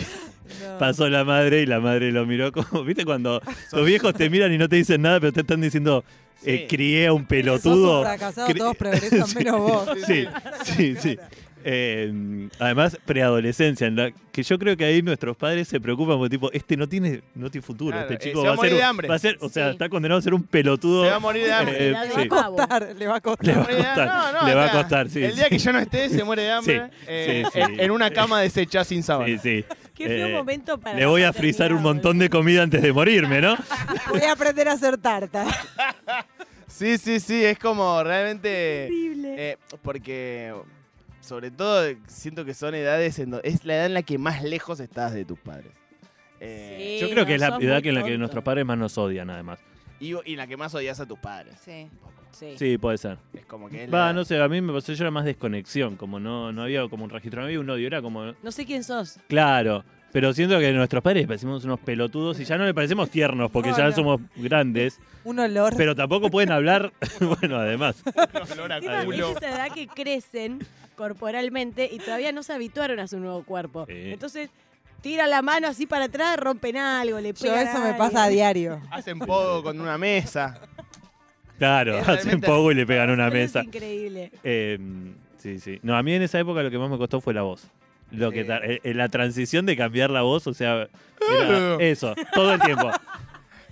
No. 0.60 0.76
pasó 0.76 1.08
la 1.08 1.24
madre 1.24 1.62
y 1.62 1.66
la 1.66 1.78
madre 1.78 2.10
lo 2.10 2.26
miró 2.26 2.50
como, 2.52 2.82
¿viste? 2.84 3.04
Cuando 3.04 3.40
tus 3.70 3.86
viejos 3.86 4.12
te 4.12 4.28
miran 4.28 4.52
y 4.52 4.58
no 4.58 4.68
te 4.68 4.76
dicen 4.76 5.00
nada, 5.00 5.20
pero 5.20 5.32
te 5.32 5.40
están 5.42 5.60
diciendo, 5.60 6.04
eh, 6.44 6.66
Sí. 6.68 6.76
crié 6.76 7.06
a 7.06 7.12
un 7.12 7.20
Sos 7.22 7.28
pelotudo. 7.28 7.98
un 8.00 8.04
fracasado, 8.06 8.54
todos 8.54 8.76
progresan 8.76 9.26
Sí. 9.28 9.36
menos 9.38 9.58
vos. 9.60 9.88
Sí, 10.04 10.26
sí, 10.64 10.96
sí. 10.96 11.18
Eh, 11.64 12.48
además, 12.58 12.98
preadolescencia, 13.04 13.86
en 13.86 13.96
la 13.96 14.10
que 14.32 14.42
yo 14.42 14.58
creo 14.58 14.76
que 14.76 14.84
ahí 14.84 15.02
nuestros 15.02 15.36
padres 15.36 15.68
se 15.68 15.80
preocupan 15.80 16.16
porque 16.18 16.30
tipo, 16.30 16.50
este 16.52 16.76
no 16.76 16.88
tiene, 16.88 17.22
no 17.34 17.50
tiene 17.50 17.64
futuro, 17.66 17.90
Claro, 17.96 18.10
este 18.10 18.14
eh, 18.14 18.28
chico 18.30 18.40
se 18.42 18.48
va 18.48 18.54
va, 18.54 18.54
a 18.54 18.56
ser, 18.56 18.64
morir 18.70 18.76
de 18.78 18.82
hambre. 18.84 19.08
va 19.08 19.14
a 19.14 19.18
ser, 19.18 19.36
o 19.40 19.48
sea, 19.48 19.66
Sí. 19.66 19.72
está 19.72 19.88
condenado 19.88 20.18
a 20.18 20.22
ser 20.22 20.34
un 20.34 20.42
pelotudo. 20.42 21.04
Se 21.04 21.10
va 21.10 21.16
a 21.16 21.20
morir 21.20 21.44
de 21.44 21.52
hambre. 21.52 21.76
Eh, 21.78 21.94
sí. 22.14 22.18
Le 22.20 22.28
va 22.28 22.40
a 22.40 22.46
costar, 22.46 22.96
le 22.96 23.06
va 23.06 23.16
a 23.16 23.20
costar. 23.20 23.46
Le 23.46 23.52
va 23.54 23.60
a 23.60 23.62
Morir 23.64 23.76
de- 23.78 23.84
costar, 23.84 24.06
no, 24.32 24.40
no, 24.40 24.48
le 24.48 24.54
va 24.54 24.62
a 24.62 24.66
o 24.66 24.70
sea, 24.70 24.80
costar, 24.80 25.08
sí. 25.10 25.22
El 25.24 25.34
día 25.36 25.48
que 25.48 25.58
yo 25.58 25.72
no 25.72 25.78
esté, 25.78 26.08
se 26.08 26.24
muere 26.24 26.42
de 26.42 26.50
hambre. 26.52 26.82
Sí, 26.90 27.04
eh, 27.06 27.44
sí, 27.52 27.60
en- 27.60 27.66
sí. 27.66 27.72
En, 27.78 27.90
una 27.90 28.10
cama 28.10 28.40
deshecha 28.40 28.84
sin 28.84 29.02
sábana. 29.02 29.26
Sí, 29.28 29.38
sí. 29.38 29.64
Qué 29.94 30.06
feo 30.08 30.28
momento 30.30 30.78
para 30.78 30.98
Le 30.98 31.06
voy 31.06 31.22
a 31.22 31.32
frizar 31.32 31.72
un 31.72 31.82
montón 31.82 32.18
de 32.18 32.28
comida 32.30 32.62
antes 32.62 32.80
de 32.82 32.92
morirme, 32.92 33.40
¿no? 33.42 33.56
Voy 34.08 34.22
a 34.22 34.32
aprender 34.32 34.68
a 34.68 34.72
hacer 34.72 34.96
tarta. 34.98 35.44
Sí, 36.66 36.96
sí, 36.96 37.20
sí, 37.20 37.44
es 37.44 37.58
como 37.58 38.02
realmente. 38.02 38.86
Horrible. 38.86 39.34
eh, 39.52 39.58
porque, 39.82 40.54
sobre 41.22 41.50
todo, 41.50 41.84
siento 42.06 42.44
que 42.44 42.52
son 42.52 42.74
edades. 42.74 43.18
En 43.18 43.34
es 43.42 43.64
la 43.64 43.76
edad 43.76 43.86
en 43.86 43.94
la 43.94 44.02
que 44.02 44.18
más 44.18 44.42
lejos 44.42 44.78
estás 44.80 45.14
de 45.14 45.24
tus 45.24 45.38
padres. 45.38 45.72
Eh, 46.40 46.98
Sí, 47.00 47.06
Yo 47.06 47.10
creo 47.12 47.24
que 47.24 47.30
no, 47.30 47.34
es 47.36 47.40
la 47.40 47.56
edad 47.58 47.82
que 47.82 47.88
en 47.90 47.94
la 47.94 48.02
que 48.04 48.18
nuestros 48.18 48.42
padres 48.44 48.66
más 48.66 48.76
nos 48.76 48.98
odian, 48.98 49.30
además. 49.30 49.58
y, 50.00 50.14
y 50.24 50.36
la 50.36 50.46
que 50.46 50.56
más 50.56 50.74
odias 50.74 50.98
a 51.00 51.06
tus 51.06 51.18
padres. 51.18 51.54
Sí. 51.64 51.88
un. 52.04 52.12
Sí. 52.32 52.54
Sí, 52.58 52.78
puede 52.78 52.96
ser. 52.98 53.18
Es 53.34 53.44
como 53.44 53.68
que 53.68 53.86
la 53.86 53.96
Va, 54.06 54.12
no 54.12 54.24
sé, 54.24 54.40
a 54.40 54.48
mí 54.48 54.60
me 54.60 54.72
pasó, 54.72 54.92
yo 54.94 55.04
era 55.04 55.10
más 55.10 55.24
desconexión, 55.26 55.96
como 55.96 56.18
no, 56.18 56.50
no 56.50 56.62
había 56.62 56.88
como 56.88 57.04
un 57.04 57.10
registro, 57.10 57.40
no 57.42 57.46
había 57.46 57.60
un 57.60 57.68
odio, 57.68 57.86
era 57.86 58.00
como, 58.00 58.32
No 58.42 58.50
sé 58.52 58.64
quién 58.64 58.82
sos. 58.82 59.18
claro, 59.28 59.84
pero 60.12 60.32
siento 60.32 60.58
que 60.58 60.72
nuestros 60.72 61.02
padres 61.02 61.26
parecemos 61.26 61.64
unos 61.66 61.78
pelotudos 61.80 62.40
y 62.40 62.44
ya 62.44 62.56
no 62.58 62.64
le 62.64 62.72
parecemos 62.74 63.10
tiernos 63.10 63.50
porque 63.50 63.70
No, 63.70 63.76
ya 63.76 63.84
no. 63.84 63.92
somos 63.92 64.20
grandes, 64.36 64.98
Un 65.24 65.38
olor. 65.40 65.74
pero 65.76 65.94
tampoco 65.94 66.30
pueden 66.30 66.52
hablar, 66.52 66.92
bueno, 67.20 67.56
además. 67.58 68.02
olor 68.52 68.72
a 68.72 69.04
culo. 69.04 69.30
es 69.32 69.36
esa 69.36 69.50
edad 69.50 69.74
que 69.74 69.86
crecen 69.86 70.58
corporalmente 71.02 71.88
y 71.92 71.98
todavía 71.98 72.30
no 72.30 72.44
se 72.44 72.52
habituaron 72.52 73.00
a 73.00 73.08
su 73.08 73.18
nuevo 73.18 73.42
cuerpo. 73.42 73.86
Sí. 73.88 73.94
Entonces, 74.12 74.50
tira 75.00 75.26
la 75.26 75.42
mano 75.42 75.66
así 75.66 75.84
para 75.84 76.04
atrás, 76.04 76.36
rompen 76.36 76.76
algo, 76.76 77.18
le 77.18 77.32
Yo 77.32 77.42
pegan 77.42 77.66
eso 77.66 77.80
me 77.80 77.94
pasa 77.94 78.22
a 78.24 78.28
diario. 78.28 78.80
Hacen 78.88 79.18
poco 79.18 79.64
con 79.64 79.80
una 79.80 79.98
mesa. 79.98 80.60
Claro, 81.58 81.98
Es 81.98 82.08
hacen 82.08 82.40
poco 82.40 82.70
y 82.70 82.76
le 82.76 82.86
pegan 82.86 83.10
una 83.10 83.30
mesa. 83.30 83.60
Es 83.60 83.66
increíble. 83.66 84.30
Eh, 84.44 84.78
sí, 85.38 85.58
sí. 85.58 85.80
No, 85.82 85.96
a 85.96 86.04
mí 86.04 86.14
en 86.14 86.22
esa 86.22 86.38
época 86.38 86.62
lo 86.62 86.70
que 86.70 86.78
más 86.78 86.88
me 86.88 86.98
costó 86.98 87.20
fue 87.20 87.34
la 87.34 87.42
voz. 87.42 87.66
Lo 88.12 88.30
que 88.30 88.44
Sí. 88.44 88.94
la 88.94 89.08
transición 89.08 89.66
de 89.66 89.76
cambiar 89.76 90.10
la 90.10 90.22
voz, 90.22 90.46
o 90.46 90.54
sea, 90.54 90.88
era 91.36 91.76
eso, 91.80 92.14
todo 92.32 92.54
el 92.54 92.60
tiempo. 92.60 92.90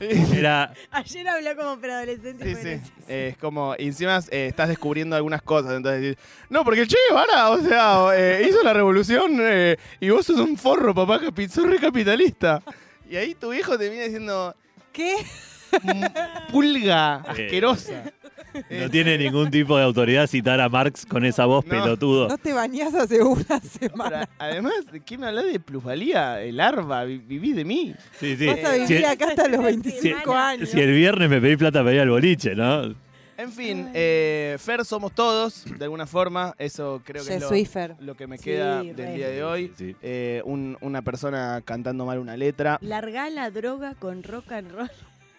Era, 0.35 0.73
Ayer 0.91 1.29
habló 1.29 1.55
como 1.57 1.79
preadolescente. 1.81 2.55
Sí, 2.55 2.61
sí. 2.63 2.93
Eh, 3.09 3.29
es 3.33 3.37
como, 3.39 3.75
y 3.79 3.87
encima 3.87 4.19
eh, 4.31 4.47
estás 4.49 4.69
descubriendo 4.69 5.15
algunas 5.15 5.43
cosas. 5.43 5.75
Entonces 5.77 6.01
decís, 6.03 6.19
no, 6.49 6.65
porque 6.65 6.81
el 6.83 6.89
Che 6.89 6.97
Guevara, 7.09 7.51
o 7.51 7.59
sea, 7.61 8.09
eh, 8.17 8.47
hizo 8.49 8.63
la 8.63 8.73
revolución 8.73 9.37
eh, 9.41 9.77
y 10.01 10.09
vos 10.11 10.25
sos 10.25 10.39
un 10.41 10.57
forro, 10.57 10.95
papá, 10.95 11.21
capi- 11.21 11.49
sos 11.49 11.67
re 11.67 11.79
capitalista. 11.79 12.63
Y 13.09 13.17
ahí 13.17 13.35
tu 13.35 13.51
viejo 13.51 13.77
te 13.79 13.89
viene 13.89 14.05
diciendo, 14.05 14.55
¿Qué? 14.93 15.17
Mm, 15.83 16.53
pulga 16.53 17.17
asquerosa. 17.17 18.05
No 18.69 18.91
tiene 18.91 19.17
ningún 19.17 19.49
tipo 19.51 19.77
de 19.77 19.85
autoridad 19.85 20.27
citar 20.27 20.61
a 20.61 20.69
Marx 20.69 21.07
con 21.07 21.25
esa 21.25 21.47
voz 21.47 21.65
No. 21.67 21.71
pelotudo. 21.71 22.29
No 22.29 22.37
te 22.39 22.53
bañás 22.53 22.93
hace 22.95 23.23
una 23.23 23.61
semana. 23.61 24.29
además, 24.39 24.75
¿qué 25.07 25.17
me 25.17 25.29
hablas 25.29 25.45
de 25.45 25.61
plusvalía? 25.61 26.43
El 26.43 26.59
arba, 26.61 27.05
vi- 27.05 27.19
viví 27.19 27.53
de 27.53 27.65
mí. 27.65 27.95
Sí, 28.19 28.37
sí. 28.37 28.47
Vas 28.47 28.65
a 28.65 28.75
Si, 28.75 28.93
vivir 28.95 29.07
acá 29.07 29.29
hasta 29.29 29.47
los 29.49 29.61
Si- 29.61 29.65
25 29.67 30.33
años. 30.35 30.69
si 30.69 30.81
el 30.81 30.93
viernes 30.93 31.31
me 31.31 31.41
pedí 31.41 31.57
plata 31.57 31.81
para 31.81 31.95
ir 31.95 32.01
al 32.01 32.11
boliche, 32.11 32.55
¿no? 32.57 32.93
En 33.39 33.53
fin, 33.53 33.89
eh, 33.95 34.57
Fer 34.59 34.85
somos 34.85 35.15
todos, 35.15 35.65
de 35.79 35.85
alguna 35.85 36.07
forma. 36.07 36.55
Eso 36.59 37.01
creo 37.05 37.25
que 37.25 37.37
es 37.37 37.41
lo, 37.41 37.49
Swiffer. 37.49 37.95
lo 38.01 38.15
que 38.15 38.27
me 38.27 38.37
Sí, 38.37 38.45
queda 38.45 38.83
re. 38.83 38.93
del 38.93 39.15
día 39.17 39.29
de 39.29 39.43
hoy. 39.45 39.73
Sí, 39.79 39.93
sí. 39.93 39.97
Eh, 40.03 40.43
un- 40.45 40.77
una 40.83 41.01
persona 41.01 41.63
cantando 41.65 42.05
mal 42.05 42.19
una 42.19 42.37
letra. 42.37 42.79
Larga 42.83 43.31
la 43.31 43.51
droga 43.51 43.95
con 43.95 44.23
rock 44.25 44.53
and 44.53 44.73
roll. 44.73 44.91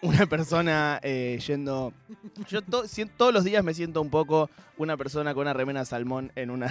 Una 0.02 0.26
persona 0.26 0.98
eh, 1.02 1.38
yendo. 1.46 1.92
Yo 2.48 2.60
todos 2.62 3.32
los 3.32 3.44
días 3.44 3.62
me 3.62 3.72
siento 3.72 4.02
un 4.02 4.10
poco 4.10 4.50
una 4.76 4.96
persona 4.96 5.32
con 5.32 5.42
una 5.42 5.52
remera 5.52 5.84
salmón 5.84 6.32
en, 6.36 6.50
un 6.50 6.64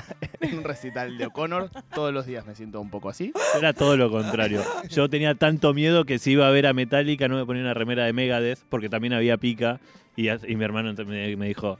recital 0.63 1.17
de 1.17 1.27
O'Connor. 1.27 1.69
Todos 1.95 2.13
los 2.13 2.25
días 2.25 2.45
me 2.45 2.55
siento 2.55 2.81
un 2.81 2.89
poco 2.89 3.09
así. 3.09 3.31
Era 3.57 3.71
todo 3.71 3.95
lo 3.95 4.11
contrario. 4.11 4.61
Yo 4.89 5.09
tenía 5.09 5.35
tanto 5.35 5.73
miedo 5.73 6.03
que 6.03 6.19
si 6.19 6.31
iba 6.31 6.45
a 6.45 6.51
ver 6.51 6.67
a 6.67 6.73
Metallica 6.73 7.29
no 7.29 7.37
me 7.37 7.45
ponía 7.45 7.63
una 7.63 7.73
remera 7.73 8.03
de 8.03 8.11
Megadeth 8.11 8.59
porque 8.69 8.89
también 8.89 9.13
había 9.13 9.37
pica 9.37 9.79
y, 10.17 10.23
mi 10.55 10.63
hermano 10.65 10.93
me 11.05 11.47
dijo, 11.47 11.79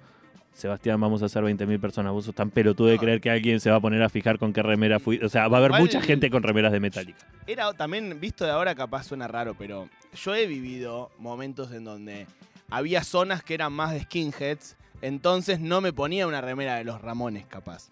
Sebastián, 0.54 1.00
vamos 1.02 1.24
a 1.24 1.26
hacer 1.26 1.44
20.000 1.44 1.80
personas. 1.80 2.12
Vos 2.12 2.26
sos 2.26 2.36
tan 2.36 2.50
pelotudo 2.52 2.88
de 2.88 2.96
No. 2.96 3.02
creer 3.02 3.22
que 3.22 3.30
alguien 3.32 3.60
se 3.60 3.70
va 3.72 3.78
a 3.78 3.80
poner 3.80 4.04
a 4.04 4.10
fijar 4.10 4.38
con 4.38 4.54
qué 4.54 4.62
remera 4.62 5.00
fui. 5.00 5.18
O 5.24 5.30
sea, 5.30 5.48
va 5.48 5.58
a 5.58 5.60
haber 5.66 5.72
mucha 5.80 6.02
gente 6.02 6.30
con 6.30 6.44
remeras 6.44 6.72
de 6.72 6.80
Metallica. 6.80 7.18
Era 7.48 7.72
también, 7.74 8.20
visto 8.20 8.46
de 8.46 8.52
ahora, 8.52 8.76
capaz 8.76 9.04
suena 9.06 9.28
raro, 9.28 9.56
pero 9.58 9.88
yo 10.14 10.36
he 10.36 10.46
vivido 10.48 11.10
momentos 11.18 11.72
en 11.72 11.84
donde 11.86 12.28
había 12.70 13.04
zonas 13.04 13.44
que 13.44 13.54
eran 13.54 13.74
más 13.74 13.92
de 13.94 14.02
skinheads. 14.02 14.76
Entonces 15.02 15.60
no 15.60 15.82
me 15.82 15.94
ponía 15.94 16.28
una 16.28 16.42
remera 16.42 16.76
de 16.76 16.84
los 16.84 17.02
Ramones, 17.02 17.46
capaz. 17.48 17.90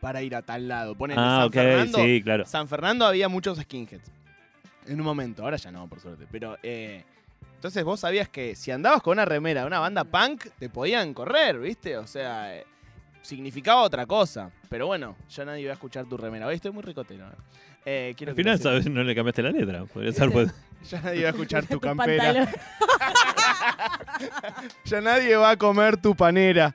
Para 0.00 0.22
ir 0.22 0.34
a 0.36 0.42
tal 0.42 0.68
lado. 0.68 0.94
Ponen 0.94 1.18
Ah, 1.18 1.38
San 1.38 1.46
ok, 1.46 1.52
Fernando. 1.54 1.98
sí, 1.98 2.20
claro. 2.22 2.44
San 2.46 2.68
Fernando 2.68 3.06
había 3.06 3.28
muchos 3.30 3.58
skinheads. 3.58 4.10
En 4.86 5.00
un 5.00 5.06
momento, 5.06 5.42
ahora 5.42 5.56
ya 5.56 5.70
no, 5.72 5.88
por 5.88 5.98
suerte. 6.00 6.26
Pero, 6.30 6.58
eh, 6.62 7.04
entonces 7.56 7.82
vos 7.84 8.00
sabías 8.00 8.28
que 8.28 8.54
si 8.54 8.70
andabas 8.70 9.02
con 9.02 9.12
una 9.12 9.24
remera 9.24 9.62
de 9.62 9.66
una 9.66 9.80
banda 9.80 10.04
punk, 10.04 10.46
te 10.58 10.68
podían 10.68 11.12
correr, 11.14 11.58
¿viste? 11.58 11.96
O 11.96 12.06
sea, 12.06 12.54
eh, 12.56 12.64
significaba 13.22 13.82
otra 13.82 14.06
cosa. 14.06 14.50
Pero 14.68 14.86
bueno, 14.86 15.16
ya 15.28 15.44
nadie 15.44 15.64
va 15.64 15.72
a 15.72 15.74
escuchar 15.74 16.06
tu 16.06 16.16
remera. 16.16 16.46
Hoy 16.46 16.56
estoy 16.56 16.70
muy 16.70 16.82
ricotero. 16.82 17.26
Eh, 17.84 18.14
quiero 18.16 18.30
Al 18.32 18.36
final. 18.36 18.58
¿sabes? 18.60 18.86
no 18.88 19.02
le 19.02 19.14
cambiaste 19.14 19.42
la 19.42 19.50
letra. 19.50 19.84
Podría 19.86 20.12
ser 20.12 20.30
pues. 20.30 20.52
Ya 20.90 21.00
nadie 21.00 21.22
va 21.22 21.28
a 21.28 21.30
escuchar 21.30 21.64
tu 21.66 21.74
Tu 21.74 21.80
campera. 21.80 22.48
Ya 24.84 25.00
nadie 25.00 25.36
va 25.36 25.50
a 25.50 25.56
comer 25.56 25.96
tu 25.96 26.14
panera. 26.14 26.74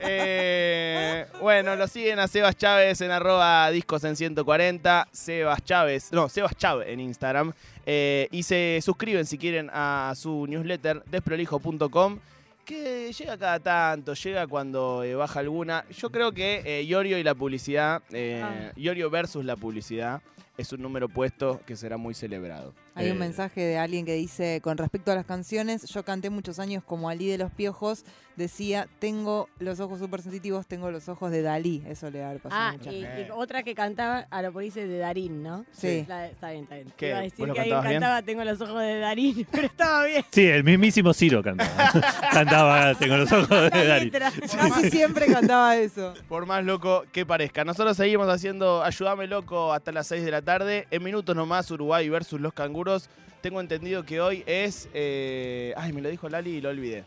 Eh, 0.00 1.26
bueno, 1.40 1.76
lo 1.76 1.86
siguen 1.88 2.18
a 2.18 2.28
Sebas 2.28 2.56
Chávez 2.56 3.00
en 3.00 3.10
arroba 3.10 3.70
discos 3.70 4.04
en 4.04 4.16
140. 4.16 5.08
Sebas 5.10 5.64
Chávez, 5.64 6.12
no, 6.12 6.28
Sebas 6.28 6.56
Chávez 6.56 6.88
en 6.88 7.00
Instagram. 7.00 7.52
Eh, 7.86 8.28
y 8.30 8.42
se 8.42 8.80
suscriben 8.82 9.26
si 9.26 9.38
quieren 9.38 9.70
a 9.72 10.12
su 10.16 10.46
newsletter 10.46 11.02
desprolijo.com. 11.04 12.18
Que 12.64 13.12
llega 13.12 13.36
cada 13.36 13.58
tanto, 13.58 14.14
llega 14.14 14.46
cuando 14.46 15.02
eh, 15.02 15.14
baja 15.16 15.40
alguna. 15.40 15.84
Yo 15.90 16.10
creo 16.10 16.30
que 16.32 16.62
eh, 16.64 16.82
Iorio 16.84 17.18
y 17.18 17.24
la 17.24 17.34
publicidad, 17.34 18.02
eh, 18.12 18.40
Ah. 18.44 18.72
Iorio 18.76 19.10
versus 19.10 19.44
la 19.44 19.56
publicidad, 19.56 20.20
es 20.58 20.72
un 20.72 20.82
número 20.82 21.08
puesto 21.08 21.60
que 21.66 21.76
será 21.76 21.96
muy 21.96 22.14
celebrado. 22.14 22.74
Hay 22.94 23.06
un 23.10 23.16
Eh. 23.16 23.20
mensaje 23.20 23.62
de 23.62 23.78
alguien 23.78 24.04
que 24.04 24.14
dice, 24.14 24.60
con 24.62 24.76
respecto 24.76 25.10
a 25.10 25.14
las 25.14 25.24
canciones, 25.24 25.84
yo 25.88 26.04
canté 26.04 26.28
muchos 26.28 26.58
años 26.58 26.84
como 26.84 27.08
Ali 27.08 27.26
de 27.26 27.38
los 27.38 27.50
Piojos, 27.50 28.04
decía, 28.36 28.86
tengo 28.98 29.48
los 29.58 29.80
ojos 29.80 29.98
súper 29.98 30.20
sensitivos, 30.20 30.66
tengo 30.66 30.90
los 30.90 31.08
ojos 31.08 31.30
de 31.30 31.40
Dalí. 31.42 31.82
Eso 31.86 32.10
le 32.10 32.22
ha 32.24 32.32
pasado 32.34 32.50
Ah, 32.54 32.76
y, 32.90 32.96
y 33.04 33.28
otra 33.34 33.62
que 33.62 33.74
cantaba, 33.74 34.26
a 34.30 34.42
lo 34.42 34.52
por 34.52 34.62
dice 34.62 34.86
de 34.86 34.98
Darín, 34.98 35.42
¿no? 35.42 35.64
Sí. 35.72 36.04
La- 36.06 36.26
está 36.28 36.50
bien, 36.50 36.64
está 36.64 36.74
bien. 36.76 36.92
¿Qué? 36.96 37.08
Iba 37.08 37.18
a 37.18 37.22
¿Vos 37.22 37.30
decir 37.30 37.52
que 37.52 37.60
alguien 37.60 37.80
bien? 37.80 37.92
cantaba 38.00 38.22
Tengo 38.22 38.44
los 38.44 38.60
ojos 38.60 38.80
de 38.80 38.98
Darín, 39.00 39.46
pero 39.50 39.66
estaba 39.66 40.04
bien. 40.04 40.24
Sí, 40.30 40.46
el 40.46 40.64
mismísimo 40.64 41.14
Ciro 41.14 41.42
cantaba. 41.42 41.92
cantaba, 42.32 42.94
tengo 42.94 43.16
los 43.16 43.32
ojos 43.32 43.70
de 43.70 44.00
letra. 44.00 44.30
Casi 44.52 44.90
siempre 44.90 45.26
cantaba 45.26 45.76
eso. 45.76 46.12
Por 46.28 46.44
más 46.46 46.62
loco 46.64 47.04
que 47.12 47.24
parezca. 47.24 47.64
Nosotros 47.64 47.96
seguimos 47.96 48.28
haciendo 48.28 48.82
Ayúdame 48.84 49.26
Loco 49.26 49.72
hasta 49.72 49.92
las 49.92 50.06
6 50.08 50.24
de 50.24 50.30
la 50.30 50.41
tarde. 50.42 50.86
En 50.90 51.02
minutos 51.02 51.34
nomás, 51.34 51.70
Uruguay 51.70 52.08
versus 52.08 52.40
los 52.40 52.52
canguros. 52.52 53.08
Tengo 53.40 53.60
entendido 53.60 54.04
que 54.04 54.20
hoy 54.20 54.44
es. 54.46 54.88
eh, 54.94 55.72
Ay, 55.76 55.92
me 55.92 56.00
lo 56.00 56.08
dijo 56.08 56.28
Lali 56.28 56.50
y 56.56 56.60
lo 56.60 56.68
olvidé. 56.70 57.04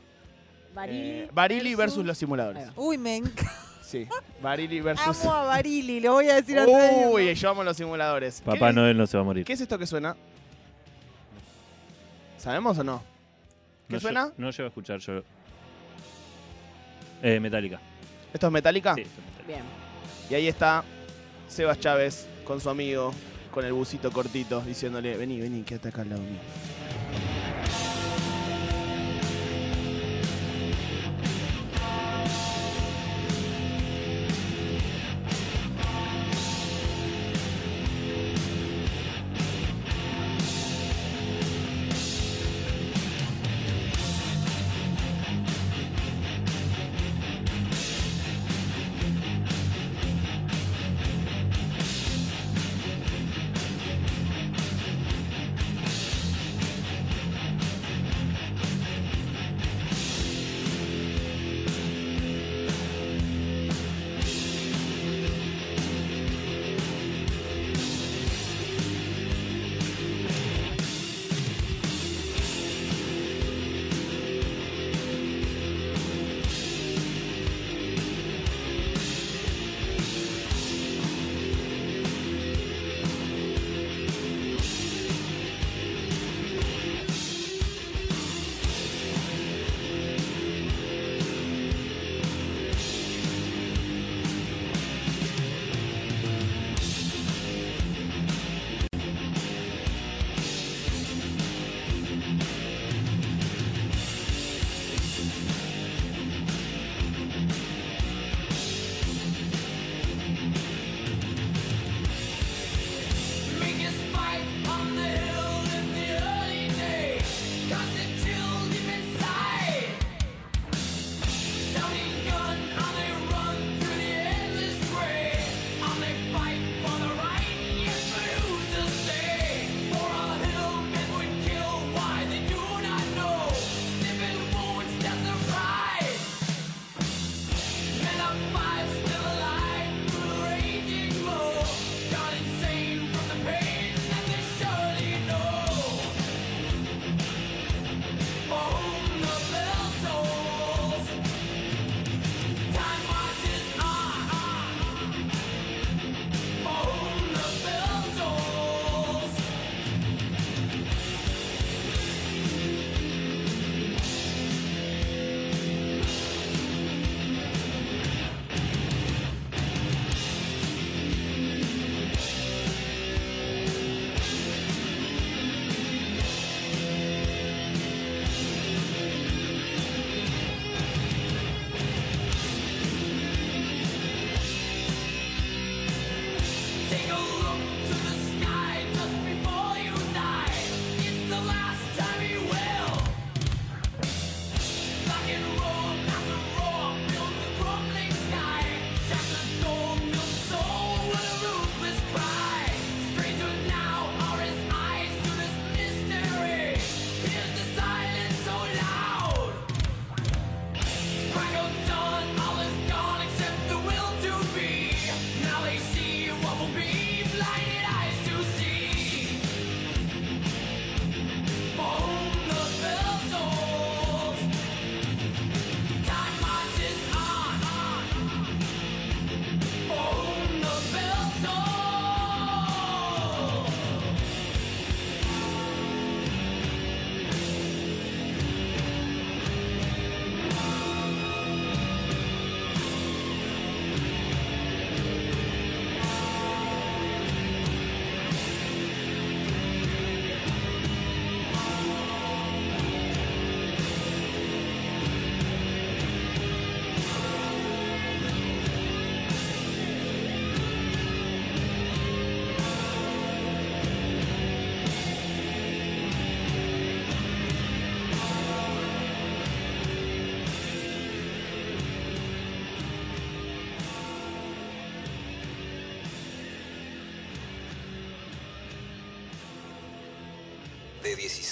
Barili, 0.74 1.00
Eh, 1.10 1.30
Barili 1.34 1.76
versus 1.76 2.06
los 2.06 2.18
simuladores. 2.18 2.68
Uy, 2.76 2.98
me 2.98 3.16
encanta. 3.18 3.52
Sí, 3.82 4.08
Barili 4.42 4.82
versus. 4.82 5.24
Amo 5.24 5.34
a 5.34 5.44
Barili, 5.44 6.00
lo 6.00 6.14
voy 6.14 6.28
a 6.28 6.36
decir 6.36 6.58
a 6.60 6.66
todo 6.66 7.12
Uy, 7.12 7.34
yo 7.36 7.50
amo 7.52 7.64
los 7.64 7.78
simuladores. 7.78 8.42
Papá 8.42 8.68
¿Qué, 8.70 8.74
Noel 8.74 8.98
no 8.98 9.06
se 9.08 9.16
va 9.16 9.22
a 9.22 9.26
morir. 9.26 9.46
¿Qué 9.46 9.54
es 9.54 9.62
esto 9.62 9.78
que 9.78 9.86
suena? 9.86 10.16
¿Sabemos 12.38 12.78
o 12.80 12.84
no? 12.84 13.02
¿Qué 13.88 13.94
no, 13.94 14.00
suena? 14.00 14.32
no 14.38 14.50
llevo 14.52 14.64
a 14.66 14.68
escuchar 14.68 15.00
yo. 15.00 15.22
Eh, 17.22 17.40
Metallica. 17.40 17.80
¿Esto 18.34 18.48
es 18.48 18.54
Metallica? 18.54 18.96
Sí, 18.96 19.02
esto 19.02 19.14
es 19.22 19.26
Metallica. 19.26 19.48
Bien. 19.48 19.64
Y 20.30 20.34
ahí 20.36 20.48
está 20.48 20.84
Sebas 21.48 21.80
Chávez 21.80 22.28
con 22.46 22.62
su 22.62 22.70
amigo, 22.70 23.14
con 23.52 23.66
el 23.66 23.74
busito 23.74 24.12
cortito, 24.12 24.62
diciéndole: 24.62 25.18
Vení, 25.18 25.42
vení, 25.42 25.64
quédate 25.64 25.90
acá 25.90 26.04
al 26.04 26.10
lado 26.10 26.22
mío. 26.22 26.40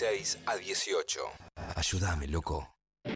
16 0.03 0.39
a 0.45 0.57
18. 0.57 1.19
Ayúdame, 1.77 2.27
loco. 2.27 2.72